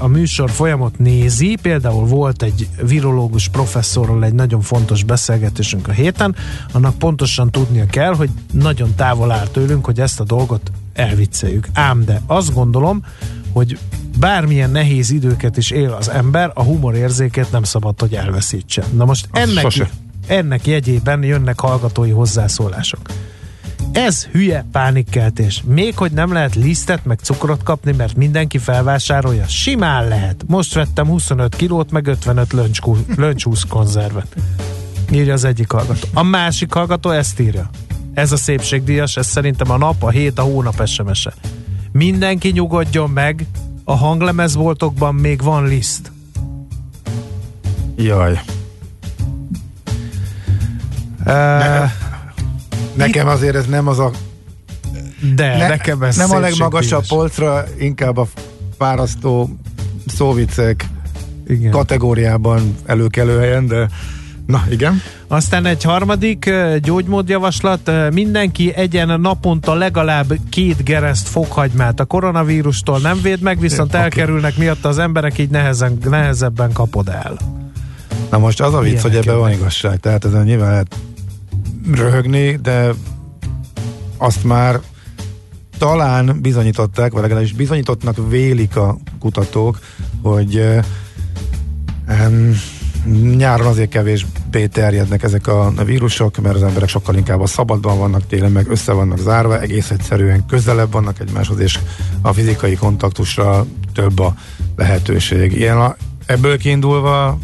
a 0.00 0.06
műsor 0.06 0.50
folyamot 0.50 0.98
nézi, 0.98 1.56
például 1.62 2.06
volt 2.06 2.42
egy 2.42 2.68
virológus 2.82 3.48
professzorral 3.48 4.24
egy 4.24 4.34
nagyon 4.34 4.60
fontos 4.60 5.04
beszélgetésünk 5.04 5.88
a 5.88 5.92
héten, 5.92 6.34
annak 6.72 6.98
pontosan 6.98 7.50
tudnia 7.50 7.86
kell, 7.86 8.14
hogy 8.14 8.30
nagyon 8.52 8.94
távol 8.94 9.30
áll 9.30 9.46
tőlünk, 9.46 9.84
hogy 9.84 10.00
ezt 10.00 10.20
a 10.20 10.24
dolgot 10.24 10.70
elvicceljük. 10.92 11.68
Ám 11.72 12.04
de 12.04 12.20
azt 12.26 12.54
gondolom, 12.54 13.04
hogy 13.52 13.78
bármilyen 14.18 14.70
nehéz 14.70 15.10
időket 15.10 15.56
is 15.56 15.70
él 15.70 15.92
az 15.92 16.08
ember, 16.08 16.50
a 16.54 16.62
humorérzékét 16.62 17.52
nem 17.52 17.62
szabad, 17.62 18.00
hogy 18.00 18.14
elveszítse. 18.14 18.84
Na 18.96 19.04
most 19.04 19.28
ennek, 19.32 19.62
sose. 19.62 19.90
Ennek 20.26 20.66
jegyében 20.66 21.22
jönnek 21.22 21.60
hallgatói 21.60 22.10
hozzászólások. 22.10 23.00
Ez 23.92 24.24
hülye 24.24 24.64
pánikkeltés. 24.72 25.62
Még 25.66 25.96
hogy 25.96 26.12
nem 26.12 26.32
lehet 26.32 26.54
lisztet 26.54 27.04
meg 27.04 27.18
cukrot 27.18 27.62
kapni, 27.62 27.92
mert 27.92 28.16
mindenki 28.16 28.58
felvásárolja. 28.58 29.44
Simán 29.46 30.08
lehet. 30.08 30.44
Most 30.46 30.74
vettem 30.74 31.06
25 31.06 31.56
kilót, 31.56 31.90
meg 31.90 32.06
55 32.06 32.52
löncskú- 32.52 33.14
löncsúsz 33.22 33.64
konzervet. 33.68 34.36
Írja 35.10 35.32
az 35.32 35.44
egyik 35.44 35.70
hallgató. 35.70 36.08
A 36.14 36.22
másik 36.22 36.72
hallgató 36.72 37.10
ezt 37.10 37.40
írja. 37.40 37.70
Ez 38.14 38.32
a 38.32 38.36
szépségdíjas, 38.36 39.16
ez 39.16 39.26
szerintem 39.26 39.70
a 39.70 39.76
nap, 39.76 40.02
a 40.02 40.10
hét, 40.10 40.38
a 40.38 40.42
hónap 40.42 40.86
SMS-e. 40.86 41.34
Mindenki 41.92 42.48
nyugodjon 42.48 43.10
meg, 43.10 43.46
a 43.84 43.96
hanglemezboltokban 43.96 45.14
még 45.14 45.42
van 45.42 45.66
liszt. 45.66 46.12
Jaj. 47.96 48.40
Uh, 51.26 51.90
Nekem 52.94 53.28
azért 53.28 53.54
ez 53.54 53.66
nem 53.66 53.88
az 53.88 53.98
a 53.98 54.10
de 55.34 55.56
ne, 55.56 55.68
nekem 55.68 56.02
ez 56.02 56.16
nem 56.16 56.30
a 56.30 56.38
legmagasabb 56.38 57.02
szépségdíjas. 57.02 57.08
polcra, 57.08 57.64
inkább 57.78 58.16
a 58.16 58.26
fárasztó 58.78 59.56
szóvicek 60.06 60.88
Igen. 61.46 61.70
kategóriában 61.70 62.76
előkelő 62.86 63.38
helyen, 63.38 63.66
de 63.66 63.88
na 64.46 64.64
igen. 64.70 65.02
Aztán 65.28 65.66
egy 65.66 65.82
harmadik 65.82 66.50
gyógymódjavaslat, 66.82 67.90
mindenki 68.12 68.74
egyen 68.74 69.20
naponta 69.20 69.74
legalább 69.74 70.32
két 70.50 70.84
gereszt 70.84 71.28
fokhagymát. 71.28 72.00
A 72.00 72.04
koronavírustól 72.04 72.98
nem 72.98 73.20
véd 73.22 73.40
meg, 73.40 73.60
viszont 73.60 73.94
Oké. 73.94 74.02
elkerülnek 74.02 74.56
miatt 74.56 74.84
az 74.84 74.98
emberek, 74.98 75.38
így 75.38 75.50
nehezen, 75.50 75.98
nehezebben 76.04 76.72
kapod 76.72 77.08
el. 77.08 77.36
Na 78.30 78.38
most 78.38 78.60
az 78.60 78.74
a 78.74 78.80
vicc, 78.80 79.00
hogy 79.00 79.10
Ilyenek 79.10 79.28
ebben 79.28 79.40
van 79.40 79.52
igazság, 79.52 80.00
tehát 80.00 80.24
ezen 80.24 80.44
nyilván 80.44 80.70
lehet 80.70 80.96
röhögni, 81.94 82.56
de 82.56 82.94
azt 84.16 84.44
már 84.44 84.80
talán 85.78 86.38
bizonyították, 86.40 87.12
vagy 87.12 87.22
legalábbis 87.22 87.52
bizonyítottnak 87.52 88.28
vélik 88.28 88.76
a 88.76 88.96
kutatók, 89.18 89.78
hogy 90.22 90.64
em, 92.06 92.56
nyáron 93.36 93.66
azért 93.66 93.90
kevésbé 93.90 94.66
terjednek 94.66 95.22
ezek 95.22 95.46
a 95.46 95.72
vírusok, 95.84 96.36
mert 96.36 96.54
az 96.54 96.62
emberek 96.62 96.88
sokkal 96.88 97.14
inkább 97.14 97.40
a 97.40 97.46
szabadban 97.46 97.98
vannak, 97.98 98.26
télen 98.26 98.52
meg 98.52 98.70
össze 98.70 98.92
vannak 98.92 99.18
zárva, 99.18 99.60
egész 99.60 99.90
egyszerűen 99.90 100.46
közelebb 100.46 100.92
vannak 100.92 101.20
egymáshoz, 101.20 101.58
és 101.58 101.78
a 102.22 102.32
fizikai 102.32 102.74
kontaktusra 102.74 103.66
több 103.92 104.18
a 104.18 104.34
lehetőség. 104.76 105.52
Ilyen 105.52 105.76
a, 105.76 105.96
ebből 106.26 106.58
kiindulva, 106.58 107.38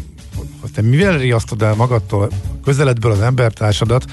hogy 0.61 0.71
te 0.71 0.81
mivel 0.81 1.17
riasztod 1.17 1.61
el 1.61 1.73
magadtól 1.73 2.29
közeledből 2.63 3.11
az 3.11 3.21
embertársadat, 3.21 4.05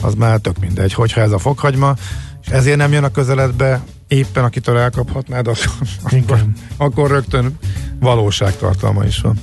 az 0.00 0.14
már 0.14 0.38
tök 0.38 0.58
mindegy. 0.58 0.92
Hogyha 0.92 1.20
ez 1.20 1.32
a 1.32 1.38
fokhagyma, 1.38 1.94
és 2.42 2.48
ezért 2.48 2.76
nem 2.76 2.92
jön 2.92 3.04
a 3.04 3.10
közeledbe, 3.10 3.84
éppen 4.08 4.44
akitől 4.44 4.78
elkaphatnád, 4.78 5.46
akkor, 5.46 5.70
akkor, 6.02 6.44
akkor 6.76 7.10
rögtön 7.10 7.58
valóságtartalma 8.00 9.04
is 9.04 9.20
van. 9.20 9.38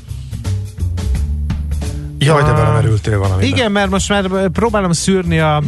Jaj, 2.18 2.44
de 2.44 2.54
belemerültél 2.54 3.20
valamibe. 3.20 3.48
Igen, 3.48 3.72
mert 3.72 3.90
most 3.90 4.10
már 4.10 4.50
próbálom 4.50 4.92
szűrni 4.92 5.40
a, 5.40 5.64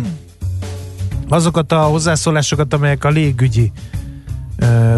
azokat 1.29 1.71
a 1.71 1.81
hozzászólásokat, 1.81 2.73
amelyek 2.73 3.03
a 3.03 3.09
légügyi 3.09 3.71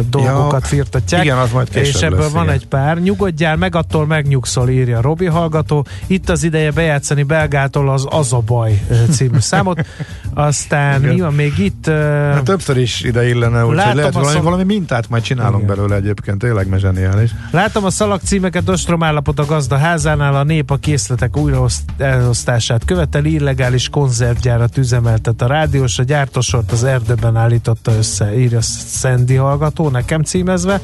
dolgokat 0.10 0.62
Ja, 0.62 0.68
firtatják. 0.68 1.24
igen, 1.24 1.38
az 1.38 1.52
majd 1.52 1.68
És 1.72 1.94
ebből 1.94 2.20
lesz, 2.20 2.32
van 2.32 2.44
igen. 2.44 2.56
egy 2.56 2.68
pár. 2.68 2.98
Nyugodjál 3.02 3.56
meg, 3.56 3.76
attól 3.76 4.06
megnyugszol, 4.06 4.70
írja 4.70 5.02
Robi 5.02 5.26
hallgató. 5.26 5.86
Itt 6.08 6.30
az 6.30 6.44
ideje 6.44 6.72
bejátszani 6.72 7.24
Belgától 7.24 7.90
az 7.90 8.06
Az 8.10 8.34
a 8.34 8.40
baj 8.40 8.82
című 9.12 9.40
számot. 9.40 9.86
Aztán 10.34 11.02
Igen. 11.02 11.14
mi 11.14 11.22
van 11.22 11.34
még 11.34 11.58
itt? 11.58 11.88
Ö, 11.88 11.92
Hát 12.34 12.44
többször 12.44 12.78
is 12.78 13.02
ide 13.02 13.28
illene, 13.28 13.66
úgyhogy 13.66 13.96
lehet 13.96 14.14
valami, 14.14 14.32
szom- 14.32 14.44
valami 14.44 14.64
mintát 14.64 15.10
majd 15.10 15.24
csinálunk 15.24 15.64
Igen. 15.64 15.76
belőle 15.76 15.96
egyébként, 15.96 16.38
tényleg 16.38 16.68
me 16.68 16.78
zseniális. 16.78 17.32
Látom 17.52 17.86
a 17.86 17.90
szalagcímeket, 17.90 18.70
ostrom 18.70 19.04
állapot 19.04 19.40
a 19.40 19.46
gazda 19.46 19.78
házánál, 19.78 20.36
a 20.36 20.44
nép 20.44 20.72
a 20.72 20.76
készletek 20.76 21.38
újraelosztását 21.38 22.86
követel, 22.86 23.26
illegális 23.26 23.90
konzervgyárat 23.90 24.78
üzemeltet 24.78 25.42
a 25.42 25.48
rádiós, 25.48 26.00
a 26.00 26.04
gyártósort 26.04 26.72
az 26.72 26.84
erdőben 26.84 27.36
állította 27.36 27.92
össze, 27.92 28.38
írja 28.40 28.62
Szendi 28.62 29.38
hallgató, 29.48 29.90
nekem 29.90 30.24
címezve. 30.24 30.82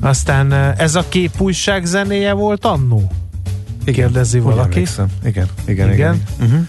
Aztán 0.00 0.52
eh, 0.52 0.78
ez 0.78 0.94
a 0.94 1.04
kép 1.08 1.40
újság 1.40 1.84
zenéje 1.84 2.32
volt 2.32 2.64
annó? 2.64 3.10
Kérdezi 3.84 4.38
valaki. 4.38 4.80
Igen, 4.80 5.10
igen, 5.24 5.48
igen. 5.66 5.92
Igen. 5.92 5.92
igen. 5.92 6.22
Uh-huh. 6.40 6.66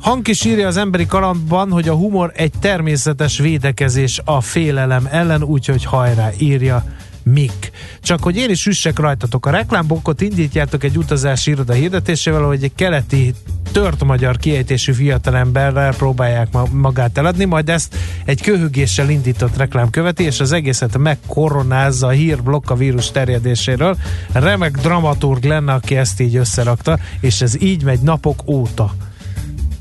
Hank 0.00 0.28
is 0.28 0.44
írja 0.44 0.66
az 0.66 0.76
emberi 0.76 1.06
kalandban, 1.06 1.70
hogy 1.70 1.88
a 1.88 1.94
humor 1.94 2.32
egy 2.36 2.52
természetes 2.60 3.38
védekezés 3.38 4.20
a 4.24 4.40
félelem 4.40 5.08
ellen, 5.10 5.42
úgyhogy 5.42 5.84
hajrá, 5.84 6.30
írja 6.38 6.84
Mik. 7.22 7.70
Csak 8.00 8.22
hogy 8.22 8.36
én 8.36 8.50
is 8.50 8.66
üssek 8.66 8.98
rajtatok. 8.98 9.46
A 9.46 9.50
reklámbokot 9.50 10.20
indítjátok 10.20 10.84
egy 10.84 10.96
utazási 10.96 11.50
iroda 11.50 11.72
hirdetésével, 11.72 12.42
hogy 12.42 12.64
egy 12.64 12.74
keleti 12.74 13.34
tört 13.72 14.04
magyar 14.04 14.36
kiejtésű 14.36 14.92
fiatalemberrel 14.92 15.94
próbálják 15.94 16.52
ma- 16.52 16.68
magát 16.72 17.18
eladni, 17.18 17.44
majd 17.44 17.68
ezt 17.68 17.96
egy 18.24 18.42
köhögéssel 18.42 19.10
indított 19.10 19.56
reklám 19.56 19.90
követi, 19.90 20.22
és 20.22 20.40
az 20.40 20.52
egészet 20.52 20.98
megkoronázza 20.98 22.06
a 22.06 22.10
hírblokk 22.10 22.70
a 22.70 22.74
vírus 22.74 23.10
terjedéséről. 23.10 23.96
Remek 24.32 24.76
dramaturg 24.76 25.44
lenne, 25.44 25.72
aki 25.72 25.96
ezt 25.96 26.20
így 26.20 26.36
összerakta, 26.36 26.98
és 27.20 27.40
ez 27.40 27.62
így 27.62 27.84
megy 27.84 28.00
napok 28.00 28.42
óta. 28.46 28.94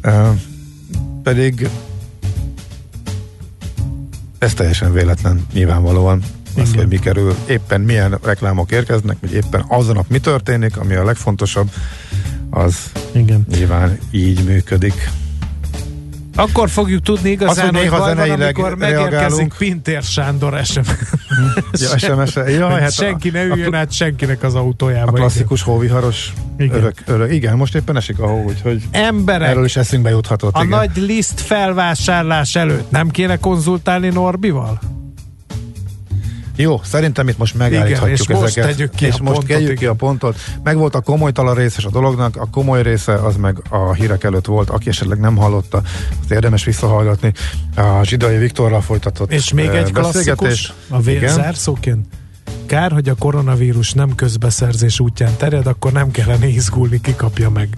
Uh, 0.03 0.27
pedig 1.23 1.69
ez 4.37 4.53
teljesen 4.53 4.93
véletlen, 4.93 5.45
nyilvánvalóan. 5.53 6.23
Az, 6.55 6.69
Igen. 6.69 6.79
hogy 6.79 6.87
mi 6.87 6.99
kerül, 6.99 7.35
éppen 7.47 7.81
milyen 7.81 8.17
reklámok 8.23 8.71
érkeznek, 8.71 9.17
vagy 9.21 9.33
éppen 9.33 9.65
azon 9.67 9.95
nap 9.95 10.05
mi 10.09 10.19
történik, 10.19 10.77
ami 10.77 10.93
a 10.95 11.03
legfontosabb, 11.03 11.69
az 12.49 12.75
Igen. 13.11 13.45
nyilván 13.49 13.97
így 14.11 14.43
működik. 14.43 15.09
Akkor 16.35 16.69
fogjuk 16.69 17.03
tudni 17.03 17.29
igazán, 17.29 17.65
Az, 17.65 17.71
hogy 17.79 17.87
hogy, 17.89 17.99
baj 17.99 18.15
van, 18.15 18.29
amikor 18.31 18.75
megérkezik. 18.75 19.53
Pintér 19.57 20.03
Sándor 20.03 20.59
SMS. 20.65 20.85
Ja, 21.71 21.97
SMS-e. 21.97 22.49
Jaj, 22.49 22.71
Hogy 22.71 22.81
hát 22.81 22.93
senki 22.93 23.29
ne 23.29 23.39
a, 23.39 23.43
üljön 23.43 23.73
a, 23.73 23.77
át 23.77 23.91
senkinek 23.91 24.43
az 24.43 24.55
autójába. 24.55 25.11
a 25.11 25.13
klasszikus 25.13 25.61
hóviharos 25.61 26.33
Igen. 26.57 26.75
örök, 26.77 26.93
örök. 27.05 27.33
Igen, 27.33 27.57
most 27.57 27.75
éppen 27.75 27.97
esik 27.97 28.19
a 28.19 28.27
hó, 28.27 28.43
úgyhogy 28.43 28.75
Igen. 28.75 29.03
Emberek, 29.03 29.49
erről 29.49 29.65
is 29.65 29.75
eszünkbe 29.75 30.09
juthatott. 30.09 30.55
a 30.55 30.63
igen. 30.63 30.77
nagy 30.77 30.91
liszt 30.95 31.39
felvásárlás 31.41 32.55
előtt 32.55 32.91
nem 32.91 33.09
kéne 33.09 33.37
konzultálni 33.37 34.09
Norbival? 34.09 34.79
Jó, 36.61 36.81
szerintem 36.83 37.27
itt 37.27 37.37
most 37.37 37.55
megállíthatjuk 37.55 38.01
Igen, 38.01 38.15
és 38.15 38.27
most 38.27 38.57
ezeket. 38.57 38.69
tegyük 38.69 38.95
ki 38.95 39.05
és 39.05 39.13
a 39.13 39.23
most 39.23 39.37
pontot, 39.37 39.57
tegyük 39.57 39.77
ki 39.77 39.85
a 39.85 39.93
pontot. 39.93 40.37
Meg 40.63 40.77
volt 40.77 40.95
a 40.95 41.01
komolytalan 41.01 41.55
része 41.55 41.81
a 41.85 41.89
dolognak, 41.89 42.35
a 42.35 42.47
komoly 42.51 42.81
része 42.81 43.13
az 43.13 43.35
meg 43.35 43.57
a 43.69 43.93
hírek 43.93 44.23
előtt 44.23 44.45
volt, 44.45 44.69
aki 44.69 44.89
esetleg 44.89 45.19
nem 45.19 45.35
hallotta, 45.35 45.81
az 46.23 46.31
érdemes 46.31 46.63
visszahallgatni. 46.63 47.33
A 47.75 48.03
Zsidai 48.03 48.37
Viktorral 48.37 48.81
folytatott 48.81 49.31
És 49.31 49.53
még 49.53 49.67
egy 49.67 49.91
klasszikus, 49.91 50.73
a 50.89 50.99
Igen. 50.99 51.01
vérzárszóként. 51.01 52.05
Kár, 52.65 52.91
hogy 52.91 53.09
a 53.09 53.15
koronavírus 53.15 53.93
nem 53.93 54.15
közbeszerzés 54.15 54.99
útján 54.99 55.31
terjed, 55.37 55.67
akkor 55.67 55.91
nem 55.91 56.11
kellene 56.11 56.47
izgulni, 56.47 57.01
ki 57.01 57.15
kapja 57.15 57.49
meg. 57.49 57.69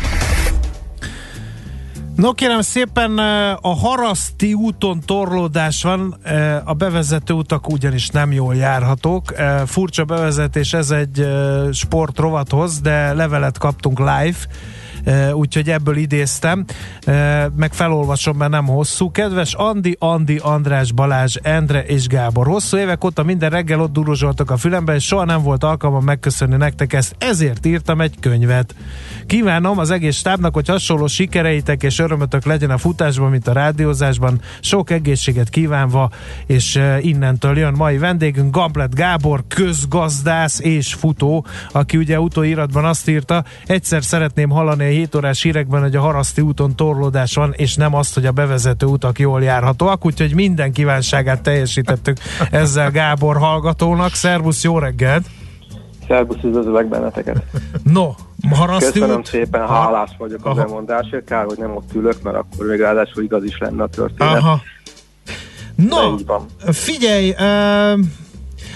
No 2.21 2.33
kérem 2.33 2.61
szépen, 2.61 3.19
eh, 3.19 3.65
a 3.65 3.75
Haraszti 3.75 4.53
úton 4.53 4.99
torlódás 5.05 5.83
van, 5.83 6.17
eh, 6.23 6.69
a 6.69 6.73
bevezető 6.73 7.33
utak 7.33 7.69
ugyanis 7.69 8.09
nem 8.09 8.31
jól 8.31 8.55
járhatók. 8.55 9.33
Eh, 9.37 9.61
Furcsa 9.65 10.05
bevezetés, 10.05 10.73
ez 10.73 10.91
egy 10.91 11.27
sportrovathoz, 11.71 12.79
de 12.79 13.13
levelet 13.13 13.57
kaptunk 13.57 13.99
live, 13.99 14.37
úgyhogy 15.33 15.69
ebből 15.69 15.95
idéztem, 15.95 16.65
meg 17.55 17.73
felolvasom, 17.73 18.37
mert 18.37 18.51
nem 18.51 18.65
hosszú. 18.65 19.11
Kedves 19.11 19.53
Andi, 19.53 19.95
Andi, 19.99 20.39
András, 20.41 20.91
Balázs, 20.91 21.35
Endre 21.41 21.83
és 21.83 22.07
Gábor. 22.07 22.47
Hosszú 22.47 22.77
évek 22.77 23.03
óta 23.03 23.23
minden 23.23 23.49
reggel 23.49 23.81
ott 23.81 23.93
duruzsoltak 23.93 24.51
a 24.51 24.57
fülembe, 24.57 24.95
és 24.95 25.05
soha 25.05 25.25
nem 25.25 25.41
volt 25.41 25.63
alkalmam 25.63 26.03
megköszönni 26.03 26.55
nektek 26.55 26.93
ezt, 26.93 27.15
ezért 27.17 27.65
írtam 27.65 28.01
egy 28.01 28.15
könyvet. 28.19 28.75
Kívánom 29.25 29.77
az 29.77 29.91
egész 29.91 30.15
stábnak, 30.15 30.53
hogy 30.53 30.67
hasonló 30.67 31.07
sikereitek 31.07 31.83
és 31.83 31.99
örömötök 31.99 32.45
legyen 32.45 32.69
a 32.69 32.77
futásban, 32.77 33.29
mint 33.29 33.47
a 33.47 33.53
rádiózásban. 33.53 34.41
Sok 34.59 34.89
egészséget 34.89 35.49
kívánva, 35.49 36.09
és 36.45 36.79
innentől 37.01 37.57
jön 37.57 37.73
mai 37.73 37.97
vendégünk, 37.97 38.55
Gamblet 38.55 38.95
Gábor, 38.95 39.43
közgazdász 39.47 40.59
és 40.59 40.93
futó, 40.93 41.45
aki 41.71 41.97
ugye 41.97 42.19
utóiratban 42.19 42.85
azt 42.85 43.09
írta, 43.09 43.43
egyszer 43.65 44.03
szeretném 44.03 44.49
hallani 44.49 44.90
7 44.91 45.15
órás 45.15 45.41
hírekben, 45.41 45.81
hogy 45.81 45.95
a 45.95 46.01
Haraszti 46.01 46.41
úton 46.41 46.75
torlódás 46.75 47.35
van, 47.35 47.53
és 47.55 47.75
nem 47.75 47.95
azt, 47.95 48.13
hogy 48.13 48.25
a 48.25 48.31
bevezető 48.31 48.85
utak 48.85 49.19
jól 49.19 49.43
járhatóak, 49.43 50.05
úgyhogy 50.05 50.35
minden 50.35 50.71
kívánságát 50.71 51.41
teljesítettük 51.41 52.17
ezzel 52.51 52.91
Gábor 52.91 53.37
hallgatónak. 53.37 54.13
Szervusz, 54.13 54.63
jó 54.63 54.79
reggelt! 54.79 55.25
Szervusz, 56.07 56.43
üdvözlök 56.43 56.87
benneteket! 56.87 57.43
No, 57.83 58.11
Haraszti 58.49 58.91
Köszönöm 58.91 59.17
út? 59.17 59.25
szépen, 59.25 59.67
hálás 59.67 60.09
vagyok 60.17 60.45
az 60.45 60.57
Aha. 60.57 60.61
elmondásért, 60.61 61.25
kár, 61.25 61.45
hogy 61.45 61.57
nem 61.57 61.75
ott 61.75 61.93
ülök, 61.93 62.21
mert 62.23 62.35
akkor 62.35 62.65
még 62.65 62.79
ráadásul 62.79 63.23
igaz 63.23 63.43
is 63.43 63.57
lenne 63.57 63.83
a 63.83 63.87
történet. 63.87 64.37
Aha. 64.37 64.61
No, 65.75 66.17
figyelj, 66.71 67.29
uh, 67.29 67.99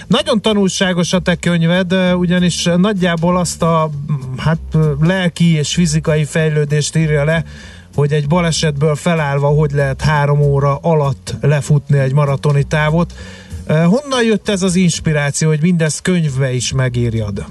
nagyon 0.07 0.41
tanulságos 0.41 1.13
a 1.13 1.19
te 1.19 1.35
könyved, 1.35 1.93
ugyanis 2.17 2.69
nagyjából 2.77 3.37
azt 3.37 3.61
a 3.61 3.89
hát 4.37 4.59
ö, 4.73 4.91
lelki 5.01 5.55
és 5.55 5.73
fizikai 5.73 6.23
fejlődést 6.23 6.95
írja 6.95 7.23
le, 7.23 7.43
hogy 7.95 8.11
egy 8.11 8.27
balesetből 8.27 8.95
felállva 8.95 9.47
hogy 9.47 9.71
lehet 9.71 10.01
három 10.01 10.41
óra 10.41 10.77
alatt 10.81 11.33
lefutni 11.41 11.97
egy 11.97 12.13
maratoni 12.13 12.63
távot. 12.63 13.13
Honnan 13.67 14.23
jött 14.23 14.49
ez 14.49 14.61
az 14.61 14.75
inspiráció, 14.75 15.47
hogy 15.47 15.61
mindezt 15.61 16.01
könyvbe 16.01 16.51
is 16.51 16.73
megírjad? 16.73 17.45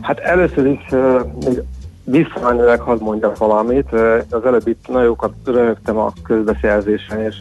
Hát 0.00 0.18
először 0.18 0.66
is 0.66 0.80
még 1.44 1.62
visszamenőleg 2.04 2.80
hadd 2.80 3.00
mondjak 3.00 3.38
valamit. 3.38 3.92
Az 4.30 4.44
előbb 4.44 4.68
itt 4.68 4.88
nagyon 4.88 5.04
jókat 5.04 5.32
röhögtem 5.44 5.96
a 5.96 6.12
közbeszerzésen, 6.22 7.20
és 7.20 7.36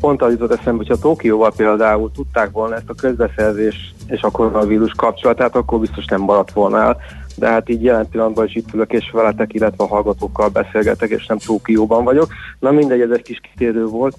pont 0.00 0.22
az 0.22 0.30
jutott 0.30 0.52
eszembe, 0.52 0.84
hogyha 0.86 1.02
Tokióval 1.02 1.52
például 1.56 2.10
tudták 2.12 2.50
volna 2.50 2.74
ezt 2.74 2.88
a 2.88 2.94
közbeszerzés 2.94 3.94
és 4.06 4.22
a 4.22 4.30
koronavírus 4.30 4.92
kapcsolatát, 4.96 5.56
akkor 5.56 5.78
biztos 5.78 6.04
nem 6.04 6.20
maradt 6.20 6.52
volna 6.52 6.82
el. 6.82 6.96
De 7.36 7.48
hát 7.48 7.68
így 7.68 7.82
jelen 7.82 8.08
pillanatban 8.08 8.46
is 8.46 8.54
itt 8.54 8.74
ülök, 8.74 8.92
és 8.92 9.10
veletek, 9.10 9.54
illetve 9.54 9.84
a 9.84 9.88
hallgatókkal 9.88 10.48
beszélgetek, 10.48 11.10
és 11.10 11.26
nem 11.26 11.38
Tokióban 11.38 12.04
vagyok. 12.04 12.28
Na 12.58 12.70
mindegy, 12.70 13.00
ez 13.00 13.10
egy 13.10 13.22
kis 13.22 13.40
kitérő 13.40 13.86
volt. 13.86 14.16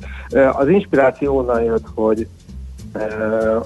Az 0.51 0.67
inspiráció 0.67 1.37
onnan 1.37 1.63
jött, 1.63 1.85
hogy 1.95 2.27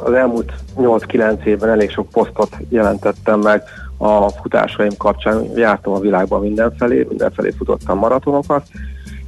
az 0.04 0.14
elmúlt 0.14 0.54
8-9 0.78 1.44
évben 1.44 1.70
elég 1.70 1.92
sok 1.92 2.10
posztot 2.10 2.58
jelentettem 2.70 3.40
meg 3.40 3.64
a 3.98 4.30
futásaim 4.30 4.98
kapcsán. 4.98 5.44
Jártam 5.56 5.94
a 5.94 6.00
világban 6.00 6.42
mindenfelé, 6.42 7.06
mindenfelé 7.10 7.54
futottam 7.58 7.98
maratonokat, 7.98 8.68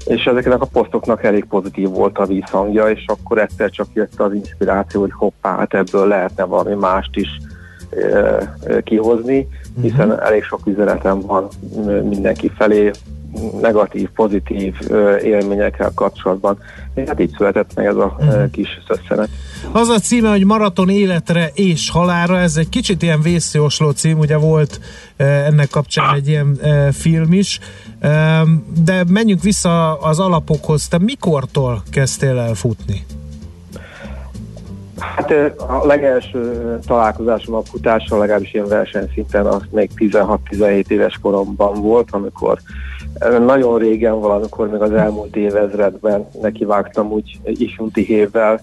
és 0.05 0.25
ezeknek 0.25 0.61
a 0.61 0.65
posztoknak 0.65 1.23
elég 1.23 1.45
pozitív 1.45 1.89
volt 1.89 2.17
a 2.17 2.25
vízhangja, 2.25 2.89
és 2.89 3.05
akkor 3.07 3.37
egyszer 3.37 3.69
csak 3.69 3.87
jött 3.93 4.19
az 4.19 4.33
inspiráció, 4.33 5.01
hogy 5.01 5.11
hoppá, 5.13 5.57
hát 5.57 5.73
ebből 5.73 6.07
lehetne 6.07 6.43
valami 6.43 6.75
mást 6.75 7.15
is 7.15 7.29
uh, 7.91 8.83
kihozni, 8.83 9.47
hiszen 9.81 10.21
elég 10.21 10.43
sok 10.43 10.59
üzenetem 10.65 11.19
van 11.19 11.47
mindenki 12.03 12.51
felé, 12.57 12.91
negatív, 13.61 14.09
pozitív 14.09 14.75
ö, 14.87 15.17
élményekkel 15.17 15.91
kapcsolatban. 15.95 16.57
És 16.93 17.07
hát 17.07 17.19
így 17.19 17.33
született 17.37 17.71
meg 17.75 17.85
ez 17.85 17.95
a 17.95 18.15
ö, 18.19 18.43
kis 18.51 18.67
szösszenet. 18.87 19.29
Az 19.71 19.89
a 19.89 19.99
címe, 19.99 20.29
hogy 20.29 20.45
Maraton 20.45 20.89
életre 20.89 21.51
és 21.53 21.89
halára, 21.89 22.39
ez 22.39 22.57
egy 22.57 22.69
kicsit 22.69 23.01
ilyen 23.01 23.21
vészjósló 23.21 23.89
cím, 23.89 24.17
ugye 24.17 24.37
volt 24.37 24.79
ennek 25.17 25.69
kapcsán 25.69 26.15
egy 26.15 26.27
ilyen 26.27 26.59
film 26.91 27.33
is, 27.33 27.59
de 28.83 29.03
menjünk 29.07 29.41
vissza 29.41 29.97
az 29.97 30.19
alapokhoz. 30.19 30.87
Te 30.87 30.97
mikortól 30.99 31.83
kezdtél 31.91 32.37
el 32.37 32.53
futni? 32.53 33.05
Hát 34.99 35.31
a 35.57 35.85
legelső 35.85 36.79
találkozásom 36.87 37.55
a 37.55 37.61
futással, 37.63 38.19
legalábbis 38.19 38.53
ilyen 38.53 38.67
versenyszinten, 38.67 39.45
az 39.45 39.61
még 39.71 39.89
16-17 39.97 40.87
éves 40.87 41.19
koromban 41.21 41.81
volt, 41.81 42.11
amikor 42.11 42.59
nagyon 43.39 43.77
régen 43.77 44.19
valamikor 44.19 44.69
még 44.69 44.81
az 44.81 44.91
elmúlt 44.91 45.35
évezredben 45.35 46.27
nekivágtam 46.41 47.11
úgy 47.11 47.39
ifjúti 47.43 48.03
hévvel, 48.03 48.61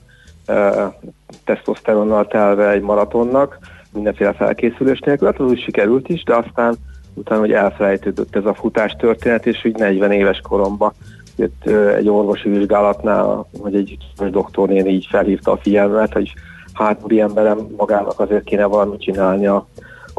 tesztoszteronnal 1.44 2.26
telve 2.26 2.70
egy 2.70 2.82
maratonnak, 2.82 3.58
mindenféle 3.92 4.32
felkészülés 4.32 5.00
nélkül, 5.00 5.26
hát 5.26 5.40
az 5.40 5.50
úgy 5.50 5.62
sikerült 5.62 6.08
is, 6.08 6.22
de 6.22 6.34
aztán 6.34 6.76
utána, 7.14 7.40
hogy 7.40 7.52
elfelejtődött 7.52 8.36
ez 8.36 8.44
a 8.44 8.54
futás 8.54 8.92
történet, 8.92 9.46
és 9.46 9.64
úgy 9.64 9.76
40 9.76 10.12
éves 10.12 10.40
koromban 10.40 10.92
jött 11.36 11.66
egy 11.96 12.08
orvosi 12.08 12.48
vizsgálatnál, 12.48 13.48
hogy 13.60 13.74
egy 13.74 13.96
doktornéni 14.30 14.90
így 14.90 15.06
felhívta 15.10 15.52
a 15.52 15.56
figyelmet, 15.56 16.12
hogy 16.12 16.32
hát 16.72 17.00
úri 17.02 17.20
emberem 17.20 17.58
magának 17.76 18.20
azért 18.20 18.44
kéne 18.44 18.64
valamit 18.64 19.00
csinálni 19.00 19.46
a 19.46 19.66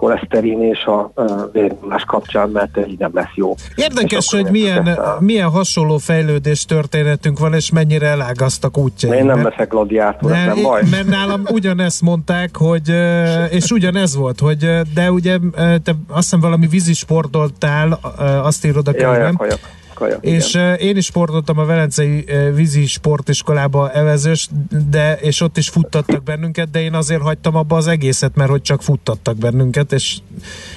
koleszterin 0.04 0.62
és 0.62 0.84
a 0.86 1.12
vérnyomás 1.52 2.04
kapcsán, 2.04 2.50
mert 2.50 2.78
ez 2.78 2.88
így 2.88 3.00
nem 3.00 3.12
lesz 3.14 3.34
jó. 3.36 3.56
Érdekes, 3.76 4.32
hogy 4.32 4.52
milyen, 4.52 4.84
kezdtem. 4.84 5.18
milyen 5.20 5.50
hasonló 5.50 5.98
fejlődés 5.98 6.66
történetünk 6.66 7.40
van, 7.40 7.54
és 7.54 7.72
mennyire 7.72 8.08
elágaztak 8.08 8.78
útjaink. 8.78 9.18
Én 9.18 9.26
nem 9.26 9.36
mert- 9.40 9.50
leszek 9.50 9.70
gladiátor, 9.70 10.32
ez 10.32 10.46
nem 10.46 10.62
baj. 10.64 10.82
Mert 10.92 11.08
nálam 11.08 11.42
ugyanezt 11.58 12.02
mondták, 12.02 12.58
hogy, 12.58 12.92
és 13.50 13.72
ugyanez 13.72 14.16
volt, 14.16 14.40
hogy 14.40 14.58
de 14.94 15.12
ugye 15.12 15.38
te 15.84 15.92
azt 16.08 16.24
hiszem 16.24 16.40
valami 16.40 16.68
vízisportoltál, 16.68 18.00
azt 18.44 18.66
írod 18.66 18.88
a 18.88 18.92
Jaj, 18.96 19.14
könyvem. 19.14 19.38
Kajak, 19.94 20.26
És 20.26 20.54
igen. 20.54 20.76
én 20.76 20.98
is 20.98 21.06
sportoltam 21.06 21.58
a 21.58 21.66
Velencei 21.66 22.26
vízi 22.54 22.86
sportiskolába 22.86 23.92
evezős, 23.92 24.50
de, 24.90 25.16
és 25.16 25.42
ott 25.42 25.58
is 25.58 25.70
futtattak 25.70 26.24
bennünket, 26.24 26.72
de 26.72 26.82
én 26.82 26.94
azért 26.94 27.22
hagytam 27.22 27.56
abba 27.56 27.76
az 27.76 27.88
egészet, 27.88 28.36
mert 28.36 28.50
hogy 28.50 28.62
csak 28.62 28.82
futtattak 28.82 29.38
bennünket, 29.38 29.92
és 29.94 30.18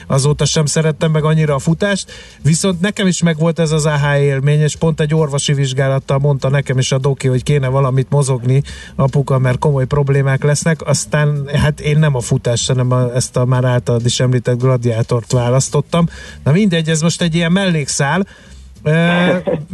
azóta 0.07 0.45
sem 0.45 0.67
szerettem 0.67 1.11
meg 1.11 1.25
annyira 1.25 1.55
a 1.55 1.59
futást. 1.59 2.13
Viszont 2.43 2.81
nekem 2.81 3.07
is 3.07 3.23
megvolt 3.23 3.59
ez 3.59 3.71
az 3.71 3.87
AH 3.87 4.21
élmény, 4.21 4.61
és 4.61 4.77
pont 4.77 5.01
egy 5.01 5.15
orvosi 5.15 5.53
vizsgálattal 5.53 6.19
mondta 6.19 6.49
nekem 6.49 6.79
is 6.79 6.93
a 6.93 6.99
doki, 6.99 7.29
hogy 7.29 7.43
kéne 7.43 7.69
valamit 7.69 8.11
mozogni 8.11 8.63
apuka, 8.95 9.39
mert 9.39 9.59
komoly 9.59 9.87
problémák 9.87 10.43
lesznek. 10.43 10.87
Aztán 10.87 11.49
hát 11.53 11.81
én 11.81 11.99
nem 11.99 12.15
a 12.15 12.21
futást, 12.21 12.69
hanem 12.69 12.91
a, 12.91 13.15
ezt 13.15 13.37
a 13.37 13.45
már 13.45 13.65
általad 13.65 14.05
is 14.05 14.21
említett 14.21 14.59
gladiátort 14.59 15.33
választottam. 15.33 16.09
Na 16.45 16.53
mindegy, 16.53 16.89
ez 16.89 17.01
most 17.01 17.23
egy 17.23 17.35
ilyen 17.35 17.53
mellékszál, 17.53 18.27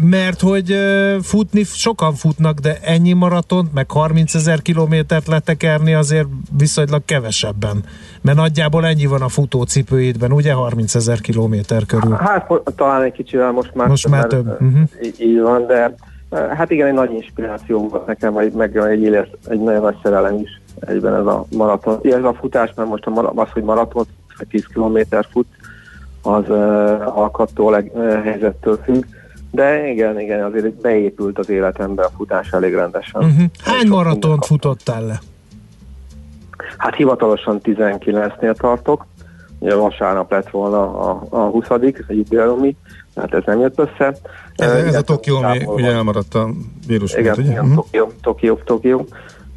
mert 0.01 0.41
hogy 0.41 0.77
futni, 1.23 1.63
sokan 1.63 2.15
futnak, 2.15 2.59
de 2.59 2.79
ennyi 2.83 3.13
maratont, 3.13 3.73
meg 3.73 3.91
30 3.91 4.35
ezer 4.35 4.63
kilométert 4.63 5.27
letekerni 5.27 5.95
azért 5.95 6.27
viszonylag 6.59 7.05
kevesebben. 7.05 7.85
Mert 8.21 8.37
nagyjából 8.37 8.87
ennyi 8.87 9.07
van 9.07 9.23
a 9.23 9.29
futócipőidben, 9.29 10.33
ugye 10.33 10.53
30 10.53 10.95
ezer 10.95 11.21
kilométer 11.21 11.87
körül. 11.87 12.13
Hát 12.13 12.51
talán 12.77 13.03
egy 13.03 13.13
kicsivel 13.13 13.51
most 13.51 13.75
már 13.75 13.89
Most 13.89 14.09
már 14.09 14.27
több, 14.27 14.59
í- 15.03 15.21
Így 15.21 15.41
van, 15.41 15.67
de 15.67 15.95
hát 16.31 16.71
igen, 16.71 16.87
egy 16.87 16.95
nagy 16.95 17.13
inspiráció 17.13 17.89
volt 17.89 18.07
nekem, 18.07 18.33
vagy 18.33 18.53
meg 18.53 18.77
egy, 18.77 19.03
éles, 19.03 19.29
egy 19.49 19.61
nagyon 19.61 19.83
nagy 19.83 19.97
szerelem 20.03 20.35
is 20.35 20.61
egyben 20.81 21.15
ez 21.15 21.27
a 21.27 21.45
maraton. 21.57 21.99
Ez 22.03 22.25
a 22.25 22.35
futás, 22.41 22.73
mert 22.77 22.89
most 22.89 23.07
a 23.07 23.33
az, 23.35 23.49
hogy 23.53 23.63
maraton, 23.63 24.05
vagy 24.39 24.47
10 24.47 24.67
km 24.67 24.99
fut, 25.31 25.47
az 26.23 26.49
uh, 26.49 27.19
alkattól, 27.19 27.85
uh, 27.93 28.23
helyzettől 28.23 28.79
függ. 28.85 29.05
De 29.51 29.89
igen, 29.89 30.21
igen, 30.21 30.45
azért 30.45 30.81
beépült 30.81 31.39
az 31.39 31.51
életembe 31.51 32.03
a 32.05 32.11
futás 32.17 32.51
elég 32.51 32.75
rendesen. 32.75 33.25
Uh-huh. 33.25 33.45
Hány 33.65 33.89
maratont 33.89 34.47
futottál 34.47 35.07
le? 35.07 35.21
Hát 36.77 36.95
hivatalosan 36.95 37.61
19-nél 37.63 38.55
tartok. 38.55 39.07
Ugye 39.59 39.75
vasárnap 39.75 40.31
lett 40.31 40.51
volna 40.51 40.99
a, 41.01 41.23
a 41.31 41.39
20 41.39 41.67
egy 41.71 42.17
jubileumi, 42.17 42.77
hát 43.17 43.35
ez 43.35 43.43
nem 43.47 43.61
jött 43.61 43.79
össze. 43.79 44.17
Ez, 44.57 44.73
ez 44.73 44.95
a 44.95 45.03
Tokió, 45.03 45.37
ami 45.37 45.65
ugye 45.65 45.93
elmaradt 45.93 46.35
a 46.35 46.51
vírus 46.87 47.13
Igen, 47.13 47.23
miatt, 47.23 47.39
ugye? 47.39 47.51
igen 47.51 47.65
Mhm. 47.65 47.75
Tokió, 47.75 48.13
Tokió, 48.23 48.59
Tokió. 48.65 49.07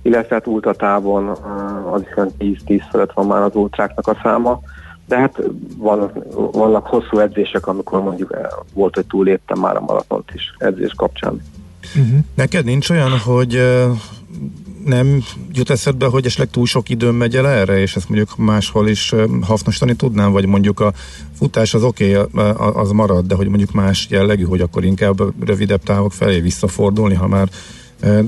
Illetve 0.01 0.35
hát 0.35 0.47
ultatávon 0.47 1.27
uh, 1.29 1.93
az 1.93 2.01
is 2.01 2.17
olyan 2.17 2.31
10-10 2.39 2.81
fölött 2.91 3.13
van 3.13 3.25
már 3.25 3.41
az 3.41 3.55
ultráknak 3.55 4.07
a 4.07 4.19
száma. 4.23 4.59
De 5.07 5.17
hát 5.17 5.41
vannak, 5.77 6.11
vannak 6.51 6.85
hosszú 6.87 7.19
edzések, 7.19 7.67
amikor 7.67 8.03
mondjuk 8.03 8.37
volt, 8.73 8.95
hogy 8.95 9.05
túléptem 9.05 9.59
már 9.59 9.75
a 9.75 9.81
maratont 9.81 10.31
is 10.33 10.55
edzés 10.57 10.93
kapcsán. 10.95 11.41
Uh-huh. 11.95 12.19
Neked 12.35 12.65
nincs 12.65 12.89
olyan, 12.89 13.19
hogy 13.19 13.61
nem 14.85 15.23
jut 15.51 15.69
eszedbe, 15.69 16.05
hogy 16.05 16.25
esetleg 16.25 16.49
túl 16.49 16.65
sok 16.65 16.89
időm 16.89 17.15
megy 17.15 17.35
el 17.35 17.47
erre, 17.47 17.79
és 17.79 17.95
ezt 17.95 18.09
mondjuk 18.09 18.37
máshol 18.37 18.87
is 18.87 19.13
hasznosítani 19.41 19.95
tudnám, 19.95 20.31
vagy 20.31 20.45
mondjuk 20.45 20.79
a 20.79 20.93
futás 21.37 21.73
az 21.73 21.83
oké, 21.83 22.17
okay, 22.17 22.51
az 22.73 22.91
marad, 22.91 23.25
de 23.25 23.35
hogy 23.35 23.47
mondjuk 23.47 23.71
más 23.71 24.07
jellegű, 24.09 24.43
hogy 24.43 24.61
akkor 24.61 24.83
inkább 24.83 25.45
rövidebb 25.45 25.83
távok 25.83 26.11
felé 26.11 26.39
visszafordulni, 26.39 27.13
ha 27.13 27.27
már 27.27 27.49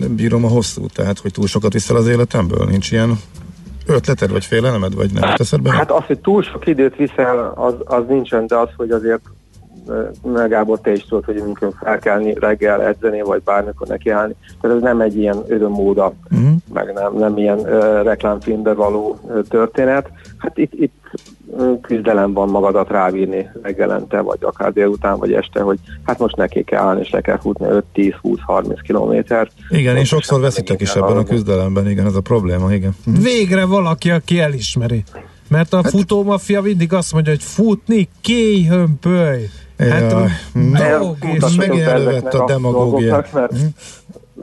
bírom 0.09 0.45
a 0.45 0.47
hosszú, 0.47 0.86
tehát 0.86 1.19
hogy 1.19 1.32
túl 1.32 1.47
sokat 1.47 1.73
viszel 1.73 1.95
az 1.95 2.07
életemből, 2.07 2.65
nincs 2.65 2.91
ilyen 2.91 3.19
ötleted, 3.88 4.32
vagy 4.32 4.46
félelmed, 4.46 4.96
vagy 4.96 5.12
nem 5.14 5.30
jut 5.30 5.40
eszedbe? 5.40 5.72
Hát 5.72 5.92
az, 5.92 6.04
hogy 6.06 6.20
túl 6.20 6.44
sok 6.44 6.68
időt 6.68 6.96
viszel, 6.96 7.54
az, 7.56 7.74
az 7.86 8.04
nincsen, 8.08 8.48
de 8.48 8.56
az, 8.56 8.70
hogy 8.76 8.92
azért 8.92 9.22
meg 10.24 10.50
Gábor, 10.50 10.80
te 10.80 10.92
is 10.92 11.06
tudod, 11.06 11.26
hogy 11.26 11.38
amikor 11.38 11.74
felkelni, 11.80 12.34
reggel 12.40 12.82
edzeni, 12.82 13.22
vagy 13.22 13.42
bármikor 13.44 13.88
nekiállni. 13.88 14.36
Tehát 14.62 14.78
ez 14.78 14.84
nem 14.84 15.02
egy 15.02 15.18
ilyen 15.18 15.38
örömmóda, 15.48 16.14
uh-huh. 16.32 16.50
meg 16.74 16.94
nem, 16.94 17.14
nem 17.14 17.38
ilyen 17.38 17.60
uh, 17.60 18.04
reklámfilmbe 18.04 18.74
való 18.74 19.20
uh, 19.22 19.42
történet. 19.50 20.12
Hát 20.38 20.58
itt, 20.58 20.74
itt 20.74 21.12
küzdelem 21.82 22.34
van 22.34 22.49
magadat 22.49 22.89
rábírni 22.89 23.49
reggelente, 23.62 24.20
vagy 24.22 24.38
akár 24.41 24.74
délután, 24.74 25.18
vagy 25.18 25.34
este, 25.34 25.62
hogy 25.62 25.80
hát 26.03 26.20
most 26.20 26.36
neki 26.36 26.64
kell 26.64 26.84
állni, 26.84 27.01
és 27.01 27.10
le 27.10 27.22
kell 27.22 27.38
futni 27.38 27.68
5-10-20-30 27.95 28.78
kilométert. 28.82 29.51
Igen, 29.70 29.95
én 29.95 30.03
sokszor 30.03 30.39
veszítek 30.39 30.82
is 30.82 30.95
ebben 30.95 31.18
a 31.18 31.24
küzdelemben, 31.24 31.89
igen, 31.89 32.05
ez 32.05 32.16
a 32.16 32.22
probléma, 32.22 32.74
igen. 32.74 32.95
Mhm. 33.05 33.22
Végre 33.22 33.66
valaki, 33.66 34.12
aki 34.12 34.39
elismeri. 34.39 35.03
Mert 35.49 35.74
Hát- 35.74 35.86
a 35.86 35.89
futómafia 35.89 36.62
mindig 36.62 36.93
azt 36.93 37.14
mondja, 37.14 37.32
hogy 37.32 37.43
futni, 37.43 38.10
kéj, 38.22 38.64
hömpöly. 38.66 39.49
Hát 39.78 40.14
a 40.14 40.28
dolg 40.99 41.18
és 41.34 41.55
Megint 41.55 41.82
elővett 41.82 42.34
a 42.34 42.43
a 42.43 42.45
demagógia. 42.45 43.26
Mert 43.34 43.51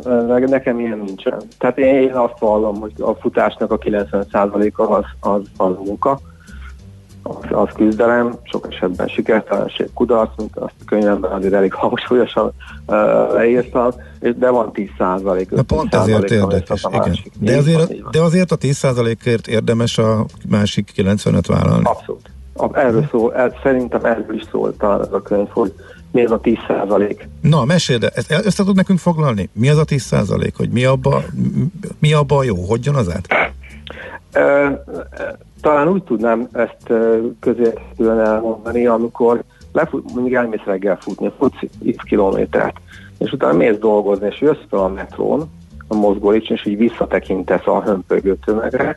ne- 0.05 0.39
nekem 0.39 0.81
ilyen 0.81 1.03
nincsen. 1.05 1.43
Tehát 1.59 1.79
én, 1.79 1.95
én 1.95 2.12
azt 2.12 2.39
vallom, 2.39 2.81
hogy 2.81 2.93
a 2.99 3.15
futásnak 3.15 3.73
a 3.73 3.79
90%-a 3.79 4.83
az, 4.83 5.05
az, 5.21 5.41
az 5.57 5.73
munka, 5.85 6.21
az, 7.27 7.45
az 7.51 7.68
küzdelem, 7.75 8.35
sok 8.43 8.66
esetben 8.70 9.09
sikertelenség, 9.09 9.89
kudarc, 9.95 10.31
mint 10.37 10.57
azt 10.57 10.75
a 10.81 10.85
könyvemben 10.87 11.33
azért 11.33 11.53
elég 11.53 11.72
hangsúlyosan 11.75 12.53
uh, 12.87 12.97
leírtam, 13.33 13.91
de 14.37 14.51
van 14.51 14.70
10%. 14.75 15.49
Na 15.51 15.62
pont 15.62 15.95
ezért 15.95 16.31
érdekes, 16.31 16.85
igen. 16.93 17.16
De 17.39 17.57
azért, 17.57 18.11
de 18.11 18.20
azért 18.20 18.51
a 18.53 18.57
10%-ért 18.57 19.47
érdemes 19.47 19.99
a 19.99 20.25
másik 20.49 20.91
95 20.95 21.47
vállalni. 21.47 21.85
Abszolút. 21.85 22.31
A- 22.57 22.79
Erről 22.79 23.09
szól, 23.11 23.35
el, 23.35 23.59
szerintem 23.62 24.05
erről 24.05 24.35
is 24.35 24.43
szól 24.51 24.77
talán 24.77 25.01
ez 25.01 25.12
a 25.12 25.22
könyv, 25.22 25.49
hogy 25.49 25.72
mi 26.12 26.20
ez 26.20 26.31
a 26.31 26.39
10 26.39 26.57
százalék. 26.68 27.29
Na, 27.41 27.64
mesélj, 27.64 27.99
de 27.99 28.09
ezt 28.09 28.31
össze 28.45 28.64
tud 28.64 28.77
nekünk 28.77 28.99
foglalni? 28.99 29.49
Mi 29.53 29.68
az 29.68 29.79
a 29.79 29.85
10%? 29.85 30.53
Hogy 30.57 30.68
mi 30.70 30.85
abba, 30.85 31.22
mi 31.99 32.12
abba 32.12 32.37
a 32.37 32.43
jó? 32.43 32.57
Hogy 32.57 32.85
jön 32.85 32.95
az 32.95 33.11
át? 33.12 33.29
Talán 35.61 35.89
úgy 35.89 36.03
tudnám 36.03 36.49
ezt 36.53 36.93
közérthetően 37.41 38.20
elmondani, 38.20 38.87
amikor 38.87 39.43
lefut, 39.72 40.14
mondjuk 40.14 40.35
elmész 40.35 40.64
reggel 40.64 40.99
futni, 41.01 41.32
futsz 41.39 41.61
x 41.97 42.05
kilométert, 42.05 42.76
és 43.18 43.32
utána 43.32 43.57
mész 43.57 43.78
dolgozni, 43.78 44.26
és 44.26 44.41
jössz 44.41 44.64
fel 44.68 44.78
a 44.78 44.89
metrón, 44.89 45.51
a 45.89 45.95
mozgólépcsőn, 45.95 46.57
és 46.57 46.66
így 46.66 46.76
visszatekintesz 46.76 47.66
a 47.66 47.82
hömpögő 47.82 48.37
tömegre, 48.45 48.97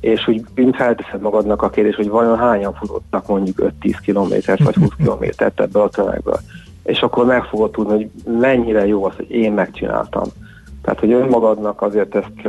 és 0.00 0.28
úgy 0.28 0.44
úgy 0.56 0.76
felteszed 0.76 1.20
magadnak 1.20 1.62
a 1.62 1.70
kérdés, 1.70 1.94
hogy 1.94 2.08
vajon 2.08 2.38
hányan 2.38 2.74
futottak 2.74 3.26
mondjuk 3.26 3.72
5-10 3.82 3.96
kilométert, 4.02 4.62
vagy 4.62 4.74
20 4.74 4.88
kilométert 4.96 5.60
ebből 5.60 5.82
a 5.82 5.88
tömegből. 5.88 6.38
És 6.84 7.00
akkor 7.00 7.26
meg 7.26 7.44
fogod 7.44 7.70
tudni, 7.70 7.92
hogy 7.92 8.10
mennyire 8.40 8.86
jó 8.86 9.04
az, 9.04 9.16
hogy 9.16 9.30
én 9.30 9.52
megcsináltam. 9.52 10.28
Tehát, 10.82 11.00
hogy 11.00 11.12
önmagadnak 11.12 11.82
azért 11.82 12.14
ezt 12.14 12.48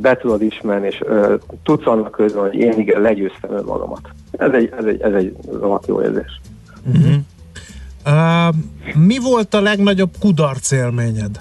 be 0.00 0.16
tudod 0.16 0.42
ismerni, 0.42 0.86
és 0.86 1.00
ö, 1.04 1.34
tudsz 1.62 1.86
annak 1.86 2.10
közben, 2.10 2.42
hogy 2.42 2.54
én 2.54 2.78
igen, 2.78 3.00
legyőztem 3.00 3.50
önmagamat. 3.50 4.00
Ez 4.30 4.52
egy, 4.52 4.72
ez 4.78 4.84
egy, 4.84 5.00
ez 5.00 5.12
egy 5.12 5.36
rohadt 5.60 5.86
jó 5.86 6.02
érzés. 6.02 6.40
Uh-huh. 6.86 7.14
Uh, 8.06 8.54
mi 9.06 9.18
volt 9.18 9.54
a 9.54 9.60
legnagyobb 9.60 10.10
kudarc 10.20 10.70
élményed? 10.70 11.40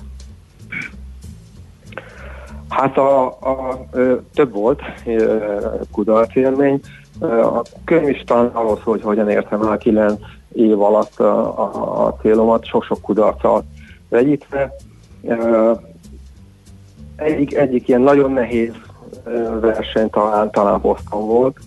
Hát 2.69 2.97
a, 2.97 3.25
a, 3.25 3.85
ö, 3.91 4.15
több 4.33 4.53
volt 4.53 4.81
ö, 5.05 5.45
kudarc 5.91 6.35
élmény. 6.35 6.81
A 7.19 7.61
könyv 7.83 8.07
is 8.07 8.23
talán 8.25 8.45
arról 8.45 8.79
szól, 8.83 8.93
hogy 8.93 9.01
hogyan 9.01 9.29
értem 9.29 9.61
el 9.61 9.71
a 9.71 9.77
kilenc 9.77 10.19
év 10.53 10.81
alatt 10.81 11.19
a, 11.19 11.59
a, 11.59 12.05
a 12.05 12.15
célomat, 12.21 12.65
sok-sok 12.65 13.01
kudarccal 13.01 13.65
vegyítve. 14.09 14.75
Egyik, 17.17 17.55
egyik 17.55 17.87
ilyen 17.87 18.01
nagyon 18.01 18.31
nehéz 18.31 18.73
verseny 19.59 20.09
talán, 20.09 20.51
talán 20.51 20.81
Boston 20.81 21.25
volt, 21.25 21.57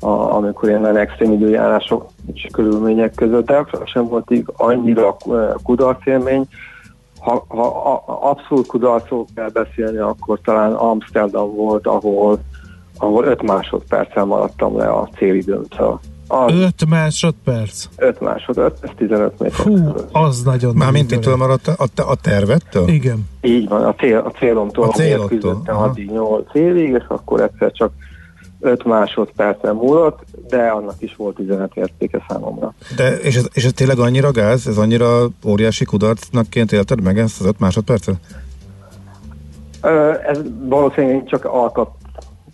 a, 0.00 0.08
amikor 0.08 0.68
ilyen 0.68 0.80
nagyon 0.80 0.96
extrém 0.96 1.32
időjárások 1.32 2.06
és 2.32 2.48
körülmények 2.52 3.14
között, 3.14 3.46
de 3.46 3.66
sem 3.84 4.08
volt 4.08 4.30
így 4.30 4.44
annyira 4.56 5.16
kudarcélmény, 5.62 6.48
ha, 7.18 7.44
ha 7.48 7.66
a, 7.66 8.28
abszolút 8.30 8.66
kudarcról 8.66 9.26
kell 9.34 9.48
beszélni, 9.48 9.98
akkor 9.98 10.40
talán 10.40 10.72
Amsterdam 10.72 11.54
volt, 11.54 11.86
ahol, 11.86 12.38
ahol 12.98 13.24
5 13.24 13.42
másodperccel 13.42 14.24
maradtam 14.24 14.76
le 14.76 14.88
a 14.88 15.08
célidőmtől. 15.16 16.00
Az 16.28 16.52
5 16.54 16.88
másodperc. 16.88 17.88
5 17.96 18.20
másodperc, 18.20 18.82
ez 18.82 18.90
15 18.96 19.40
méter. 19.40 19.66
Hú, 19.66 19.94
az 20.12 20.42
nagyon 20.42 20.74
Mármint 20.74 21.10
mitől 21.10 21.36
maradt? 21.36 21.68
A, 21.68 21.74
a, 21.96 22.02
a 22.10 22.16
tervettől? 22.16 22.88
Igen. 22.88 23.28
Így 23.40 23.68
van, 23.68 23.84
a, 23.84 23.94
cél, 23.94 24.18
a 24.18 24.30
célomtól, 24.30 24.84
A 24.84 24.88
a 24.88 24.92
célodtól, 24.92 25.28
küzdöttem 25.28 25.76
addig 25.76 26.10
8 26.10 26.46
évig, 26.52 26.90
és 26.90 27.04
akkor 27.08 27.40
egyszer 27.40 27.72
csak 27.72 27.92
5 28.60 28.84
másodpercen 28.84 29.74
múlott, 29.74 30.24
de 30.48 30.66
annak 30.68 30.94
is 30.98 31.16
volt 31.16 31.38
üzenetértéke 31.38 32.24
számomra. 32.28 32.74
De, 32.96 33.16
és, 33.16 33.36
ez, 33.36 33.48
és 33.52 33.64
ez 33.64 33.72
tényleg 33.72 33.98
annyira 33.98 34.30
gáz? 34.30 34.66
Ez 34.66 34.76
annyira 34.76 35.28
óriási 35.46 35.84
kudarcnakként 35.84 36.72
élted 36.72 37.02
meg 37.02 37.18
ezt 37.18 37.40
az 37.40 37.46
öt 37.46 37.58
másodpercet? 37.58 38.16
Ö, 39.82 40.12
Ez 40.26 40.38
valószínűleg 40.60 41.24
csak 41.26 41.44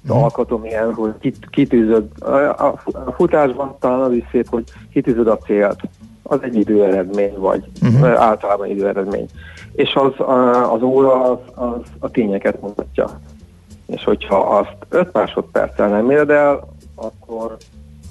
alkat, 0.09 0.23
alkatom 0.23 0.65
ilyen, 0.65 0.95
hogy 0.95 1.13
kit, 1.21 1.47
kitűzöd. 1.51 2.23
A, 2.23 2.67
a 2.93 3.13
futásban 3.17 3.77
talán 3.81 4.01
az 4.01 4.13
is 4.13 4.25
szép, 4.31 4.49
hogy 4.49 4.65
kitűzöd 4.93 5.27
a 5.27 5.39
célt. 5.39 5.81
Az 6.23 6.39
egy 6.43 6.55
időeredmény, 6.55 7.35
vagy 7.39 7.65
uh-huh. 7.83 8.09
általában 8.09 8.67
időeredmény. 8.67 9.27
És 9.73 9.95
az, 9.95 10.21
a, 10.21 10.73
az 10.73 10.83
óra 10.83 11.31
az, 11.31 11.39
az 11.55 11.81
a 11.99 12.11
tényeket 12.11 12.61
mutatja. 12.61 13.21
És 13.87 14.05
hogyha 14.05 14.37
azt 14.37 14.77
5 14.89 15.13
másodperccel 15.13 15.89
nem 15.89 16.11
éred 16.11 16.31
el, 16.31 16.69
akkor, 16.95 17.57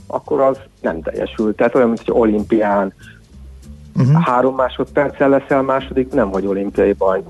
akkor 0.07 0.41
az 0.41 0.57
nem 0.81 1.01
teljesül. 1.01 1.55
Tehát 1.55 1.75
olyan, 1.75 1.87
mint 1.87 2.01
hogy 2.05 2.21
olimpián 2.21 2.93
uh-huh. 3.95 4.21
három 4.21 4.55
másodperccel 4.55 5.29
leszel 5.29 5.61
második, 5.61 6.13
nem 6.13 6.29
vagy 6.29 6.45
olimpiai 6.45 6.93
baj. 6.93 7.23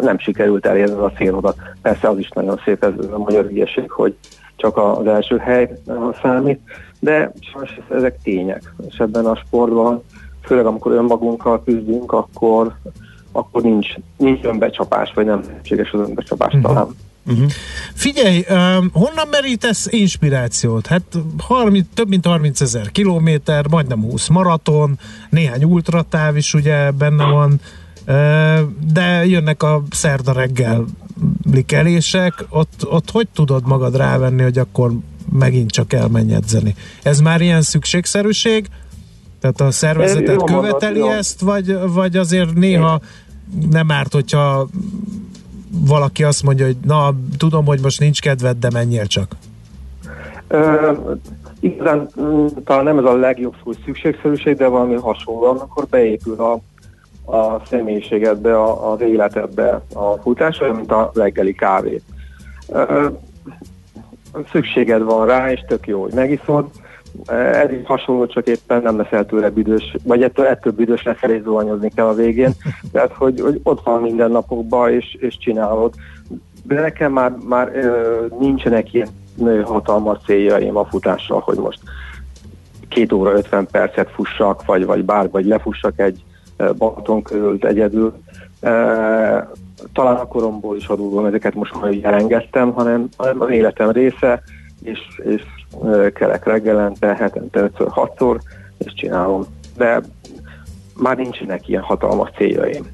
Nem 0.00 0.18
sikerült 0.18 0.66
elérni 0.66 0.94
a 0.94 1.12
célodat. 1.16 1.56
Persze 1.82 2.08
az 2.08 2.18
is 2.18 2.28
nagyon 2.28 2.60
szép, 2.64 2.84
ez 2.84 2.92
a 3.12 3.18
magyar 3.18 3.44
ügyesség, 3.44 3.90
hogy 3.90 4.16
csak 4.56 4.76
az 4.76 5.06
első 5.06 5.36
hely 5.36 5.78
számít, 6.22 6.60
de 6.98 7.32
sajnos 7.52 7.78
ezek 7.90 8.18
tények. 8.22 8.74
És 8.88 8.96
ebben 8.96 9.24
a 9.26 9.36
sportban, 9.36 10.02
főleg 10.42 10.66
amikor 10.66 10.92
önmagunkkal 10.92 11.62
küzdünk, 11.64 12.12
akkor, 12.12 12.74
akkor 13.32 13.62
nincs, 13.62 13.94
nincs 14.16 14.44
önbecsapás, 14.44 15.12
vagy 15.14 15.24
nem 15.24 15.42
lehetséges 15.46 15.90
az 15.90 16.00
önbecsapás 16.00 16.54
uh-huh. 16.54 16.72
talán. 16.72 16.94
Uh-huh. 17.26 17.50
Figyelj, 17.94 18.44
um, 18.50 18.90
honnan 18.92 19.28
merítesz 19.30 19.86
inspirációt? 19.92 20.86
Hát 20.86 21.02
30, 21.38 21.86
több 21.94 22.08
mint 22.08 22.26
30 22.26 22.60
ezer 22.60 22.90
kilométer, 22.90 23.64
majdnem 23.70 24.02
20 24.02 24.28
maraton, 24.28 24.98
néhány 25.30 25.64
ultratáv 25.64 26.36
is 26.36 26.54
ugye 26.54 26.90
benne 26.90 27.24
van, 27.24 27.52
uh, 27.52 27.58
de 28.92 29.24
jönnek 29.24 29.62
a 29.62 29.82
szerda 29.90 30.32
reggel 30.32 30.84
kelések, 31.66 32.44
ott, 32.48 32.86
ott 32.90 33.10
hogy 33.10 33.28
tudod 33.34 33.66
magad 33.66 33.96
rávenni, 33.96 34.42
hogy 34.42 34.58
akkor 34.58 34.92
megint 35.32 35.70
csak 35.70 35.92
elmenj 35.92 36.34
edzeni? 36.34 36.74
Ez 37.02 37.20
már 37.20 37.40
ilyen 37.40 37.62
szükségszerűség, 37.62 38.68
Tehát 39.40 39.60
a 39.60 39.70
szervezetet 39.70 40.42
követeli 40.44 40.98
jó. 40.98 41.10
ezt, 41.10 41.40
vagy, 41.40 41.78
vagy 41.92 42.16
azért 42.16 42.54
néha 42.54 43.00
nem 43.70 43.90
árt, 43.90 44.12
hogyha 44.12 44.68
valaki 45.70 46.24
azt 46.24 46.42
mondja, 46.42 46.66
hogy 46.66 46.76
na, 46.84 47.14
tudom, 47.36 47.64
hogy 47.64 47.80
most 47.82 48.00
nincs 48.00 48.20
kedved, 48.20 48.56
de 48.56 48.68
menjél 48.72 49.06
csak. 49.06 49.36
Ö, 50.48 50.92
igazán 51.60 52.08
mm, 52.20 52.46
talán 52.64 52.84
nem 52.84 52.98
ez 52.98 53.04
a 53.04 53.16
legjobb 53.16 53.54
szó, 53.54 53.62
hogy 53.64 53.78
szükségszerűség, 53.84 54.56
de 54.56 54.66
valami 54.66 54.94
hasonló, 54.94 55.44
akkor 55.44 55.86
beépül 55.90 56.40
a, 56.40 56.60
a 57.26 57.62
személyiségedbe, 57.66 58.60
a, 58.60 58.92
az 58.92 59.00
életedbe 59.00 59.80
a 59.94 60.16
futás, 60.22 60.60
olyan, 60.60 60.76
mint 60.76 60.92
a 60.92 61.10
reggeli 61.14 61.54
kávé. 61.54 62.00
Szükséged 64.50 65.02
van 65.02 65.26
rá, 65.26 65.50
és 65.50 65.64
tök 65.68 65.86
jó, 65.86 66.02
hogy 66.02 66.12
megiszod. 66.12 66.66
Ez 67.26 67.70
is 67.70 67.86
hasonló, 67.86 68.26
csak 68.26 68.46
éppen 68.46 68.82
nem 68.82 68.96
leszel 68.96 69.26
tőle 69.26 69.50
büdös, 69.50 69.96
vagy 70.04 70.22
ettől, 70.22 70.46
ettől 70.46 70.72
büdös 70.72 71.02
leszel, 71.02 71.30
és 71.30 71.42
zuhanyozni 71.42 71.90
kell 71.94 72.06
a 72.06 72.14
végén. 72.14 72.52
Tehát, 72.92 73.12
hogy, 73.12 73.40
hogy 73.40 73.60
ott 73.62 73.84
van 73.84 74.02
minden 74.02 74.30
napokban, 74.30 74.92
és, 74.92 75.16
és 75.20 75.38
csinálod. 75.38 75.94
De 76.62 76.80
nekem 76.80 77.12
már, 77.12 77.36
már 77.48 77.72
nincsenek 78.38 78.92
ilyen 78.92 79.08
hatalmas 79.64 80.18
céljaim 80.24 80.76
a 80.76 80.84
futással, 80.84 81.40
hogy 81.40 81.58
most 81.58 81.80
két 82.88 83.12
óra 83.12 83.32
50 83.32 83.66
percet 83.70 84.10
fussak, 84.10 84.64
vagy, 84.64 84.86
vagy 84.86 85.04
bár, 85.04 85.30
vagy 85.30 85.44
lefussak 85.44 85.98
egy 86.00 86.24
Balaton 86.56 87.22
körült 87.22 87.64
egyedül. 87.64 88.14
E, 88.60 88.70
talán 89.92 90.16
a 90.16 90.26
koromból 90.26 90.76
is 90.76 90.86
adódóan 90.86 91.26
ezeket 91.26 91.54
most 91.54 91.80
már 91.80 91.94
elengedtem, 92.02 92.72
hanem, 92.72 93.08
hanem 93.16 93.40
az 93.40 93.50
életem 93.50 93.90
része, 93.90 94.42
és, 94.82 94.98
és 95.24 95.42
ö, 95.82 96.12
kelek 96.12 96.44
reggelente, 96.44 97.14
hetente 97.14 97.70
5-6-szor, 97.78 98.38
és 98.78 98.92
csinálom. 98.92 99.44
De 99.76 100.00
már 100.96 101.16
nincsenek 101.16 101.68
ilyen 101.68 101.82
hatalmas 101.82 102.30
céljaim. 102.36 102.86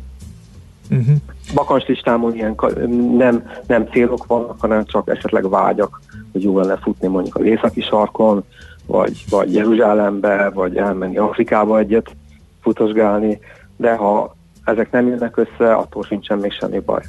Uh-huh. 0.90 1.16
Bakancslistámon 1.54 2.34
ilyen 2.34 2.54
ka- 2.54 2.86
nem, 3.16 3.50
nem 3.66 3.86
célok 3.86 4.26
vannak, 4.26 4.60
hanem 4.60 4.84
csak 4.84 5.08
esetleg 5.08 5.48
vágyak, 5.48 6.00
hogy 6.32 6.42
jó 6.42 6.58
lenne 6.58 6.76
futni 6.76 7.08
mondjuk 7.08 7.36
az 7.36 7.44
északi 7.44 7.80
sarkon, 7.80 8.44
vagy, 8.86 9.24
vagy 9.30 9.54
Jeruzsálembe, 9.54 10.50
vagy 10.54 10.76
elmenni 10.76 11.16
Afrikába 11.16 11.78
egyet 11.78 12.16
futosgálni, 12.62 13.38
de 13.76 13.94
ha 13.94 14.36
ezek 14.64 14.90
nem 14.90 15.06
jönnek 15.06 15.36
össze, 15.36 15.74
attól 15.74 16.02
sincsen 16.02 16.38
még 16.38 16.52
semmi 16.52 16.78
baj. 16.78 17.02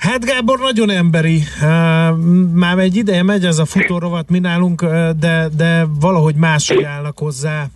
Hát 0.00 0.24
Gábor 0.24 0.58
nagyon 0.58 0.90
emberi. 0.90 1.42
Már 2.52 2.78
egy 2.78 2.96
ideje 2.96 3.22
megy 3.22 3.44
ez 3.44 3.58
a 3.58 3.64
futórovat 3.64 4.30
mi 4.30 4.38
nálunk, 4.38 4.84
de, 5.18 5.48
de 5.56 5.86
valahogy 6.00 6.34
máshogy 6.34 6.82
állnak 6.84 7.18
hozzá, 7.18 7.68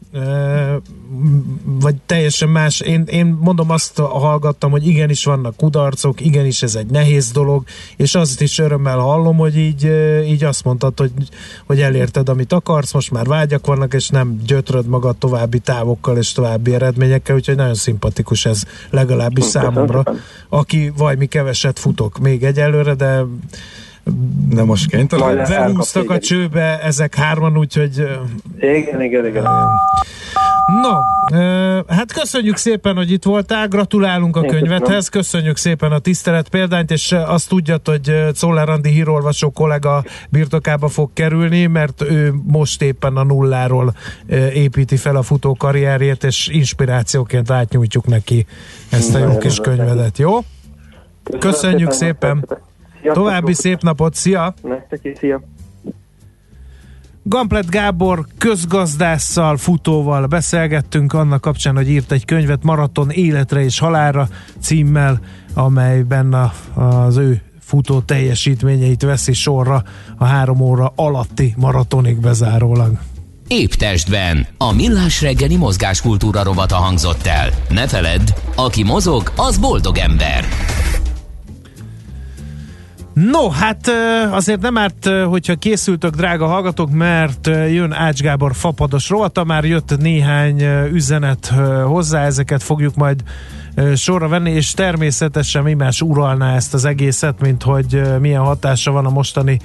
vagy 1.65 1.95
teljesen 2.07 2.49
más. 2.49 2.81
Én, 2.81 3.05
én 3.07 3.27
mondom 3.41 3.71
azt 3.71 3.99
hallgattam, 3.99 4.71
hogy 4.71 4.87
igenis 4.87 5.25
vannak 5.25 5.57
kudarcok, 5.57 6.21
igenis 6.21 6.63
ez 6.63 6.75
egy 6.75 6.87
nehéz 6.87 7.31
dolog, 7.31 7.65
és 7.97 8.15
azt 8.15 8.41
is 8.41 8.59
örömmel 8.59 8.99
hallom, 8.99 9.37
hogy 9.37 9.57
így, 9.57 9.91
így 10.27 10.45
azt 10.45 10.65
mondtad, 10.65 10.99
hogy, 10.99 11.13
hogy 11.67 11.81
elérted, 11.81 12.29
amit 12.29 12.53
akarsz, 12.53 12.93
most 12.93 13.11
már 13.11 13.27
vágyak 13.27 13.67
vannak, 13.67 13.95
és 13.95 14.09
nem 14.09 14.41
gyötröd 14.47 14.87
magad 14.87 15.17
további 15.17 15.59
távokkal 15.59 16.17
és 16.17 16.33
további 16.33 16.75
eredményekkel, 16.75 17.35
úgyhogy 17.37 17.57
nagyon 17.57 17.75
szimpatikus 17.75 18.47
ez 18.47 18.63
legalábbis 18.91 19.45
számomra, 19.45 20.03
aki 20.49 20.93
valami 20.97 21.27
keveset 21.27 21.79
futok 21.79 22.14
még 22.21 22.45
egyelőre, 22.45 22.95
de 22.95 23.23
De 24.51 24.65
most 24.65 24.91
kénytelen. 24.91 25.35
Majd 25.35 25.49
belúztak 25.49 26.11
a 26.11 26.19
csőbe 26.19 26.81
ezek 26.83 27.15
hárman, 27.15 27.59
úgyhogy 27.59 28.09
Igen, 28.61 29.03
igen, 29.03 29.27
igen. 29.27 29.43
no, 30.83 30.99
hát 31.89 32.13
köszönjük 32.13 32.57
szépen, 32.57 32.97
hogy 32.97 33.11
itt 33.11 33.25
voltál, 33.25 33.69
gratulálunk 33.69 34.37
a 34.37 34.41
Én 34.41 34.51
könyvedhez, 34.51 35.09
köszönjük 35.09 35.57
szépen 35.57 35.93
a 35.93 35.99
tisztelet 35.99 36.49
példányt, 36.49 36.91
és 36.91 37.13
azt 37.13 37.49
tudjad, 37.49 37.81
hogy 37.89 38.33
Czoller 38.33 38.69
Andi 38.69 38.91
hírolvasó 38.91 39.51
kollega 39.51 40.05
birtokába 40.29 40.89
fog 40.89 41.11
kerülni, 41.13 41.67
mert 41.67 42.03
ő 42.03 42.35
most 42.47 42.83
éppen 42.83 43.17
a 43.17 43.23
nulláról 43.23 43.95
építi 44.53 44.97
fel 44.97 45.17
a 45.17 45.23
futó 45.23 45.55
karrierjét, 45.55 46.25
és 46.25 46.49
inspirációként 46.49 47.51
átnyújtjuk 47.51 48.07
neki 48.07 48.47
ezt 48.91 49.15
a 49.15 49.19
jó 49.19 49.39
kis 49.39 49.59
könyvedet, 49.59 50.19
jó? 50.19 50.39
Köszönjük 51.39 51.91
szépen. 51.91 52.45
Sziasztok. 53.01 53.25
További 53.25 53.53
szép 53.53 53.83
napot, 53.83 54.15
szia! 54.15 54.55
Nektek 54.63 55.01
is, 55.03 55.19
szia! 55.19 55.41
Gamplet 57.23 57.71
Gábor 57.71 58.27
közgazdásszal, 58.39 59.57
futóval 59.57 60.27
beszélgettünk 60.27 61.13
annak 61.13 61.41
kapcsán, 61.41 61.75
hogy 61.75 61.91
írt 61.91 62.13
egy 62.13 62.25
könyvet 62.25 62.63
Maraton 62.63 63.11
életre 63.11 63.65
és 63.65 63.79
halálra 63.79 64.29
címmel, 64.61 65.21
amelyben 65.55 66.33
a, 66.33 66.53
az 66.81 67.17
ő 67.17 67.43
futó 67.61 68.01
teljesítményeit 68.01 69.03
veszi 69.03 69.33
sorra 69.33 69.83
a 70.17 70.25
három 70.25 70.61
óra 70.61 70.93
alatti 70.97 71.55
maratonig 71.57 72.21
bezárólag. 72.21 72.99
Épp 73.49 73.71
testben. 73.71 74.47
A 74.59 74.73
millás 74.73 75.23
reggeli 75.23 75.57
mozgáskultúra 75.57 76.43
rovata 76.43 76.77
hangzott 76.77 77.27
el. 77.27 77.49
Ne 77.69 77.89
feledd, 77.89 78.29
aki 78.57 78.83
mozog, 78.83 79.33
az 79.37 79.59
boldog 79.59 79.99
ember. 79.99 80.45
No, 83.15 83.49
hát 83.49 83.91
azért 84.31 84.61
nem 84.61 84.79
árt, 84.79 85.09
hogyha 85.29 85.55
készültök, 85.55 86.15
drága 86.15 86.47
hallgatók, 86.47 86.91
mert 86.91 87.47
jön 87.47 87.93
Ács 87.93 88.21
Gábor 88.21 88.55
fapados 88.55 89.09
rovata, 89.09 89.45
már 89.45 89.65
jött 89.65 89.99
néhány 89.99 90.63
üzenet 90.93 91.53
hozzá, 91.85 92.25
ezeket 92.25 92.63
fogjuk 92.63 92.95
majd 92.95 93.23
sorra 93.95 94.29
venni, 94.29 94.51
és 94.51 94.71
természetesen 94.73 95.63
mi 95.63 95.75
más 95.75 96.01
uralná 96.01 96.55
ezt 96.55 96.75
az 96.75 96.85
egészet, 96.85 97.41
mint 97.41 97.63
hogy 97.63 98.03
milyen 98.21 98.41
hatása 98.41 98.91
van 98.91 99.07
a 99.07 99.11
mostani 99.11 99.59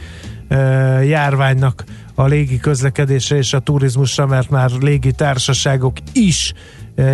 járványnak 1.04 1.84
a 2.16 2.26
légi 2.26 2.60
közlekedésre 2.60 3.38
és 3.38 3.54
a 3.54 3.60
turizmusra, 3.60 4.26
mert 4.26 4.50
már 4.50 4.72
légi 4.72 5.12
társaságok 5.12 5.97
is 6.14 6.54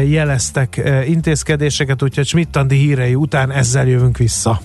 jeleztek 0.08 0.82
intézkedéseket, 1.08 2.04
úgyhogy 2.04 2.26
Schmidt 2.26 2.56
Andi 2.56 2.76
hírei 2.76 3.16
után 3.16 3.52
ezzel 3.52 3.88
jövünk 3.88 4.18
vissza. 4.18 4.62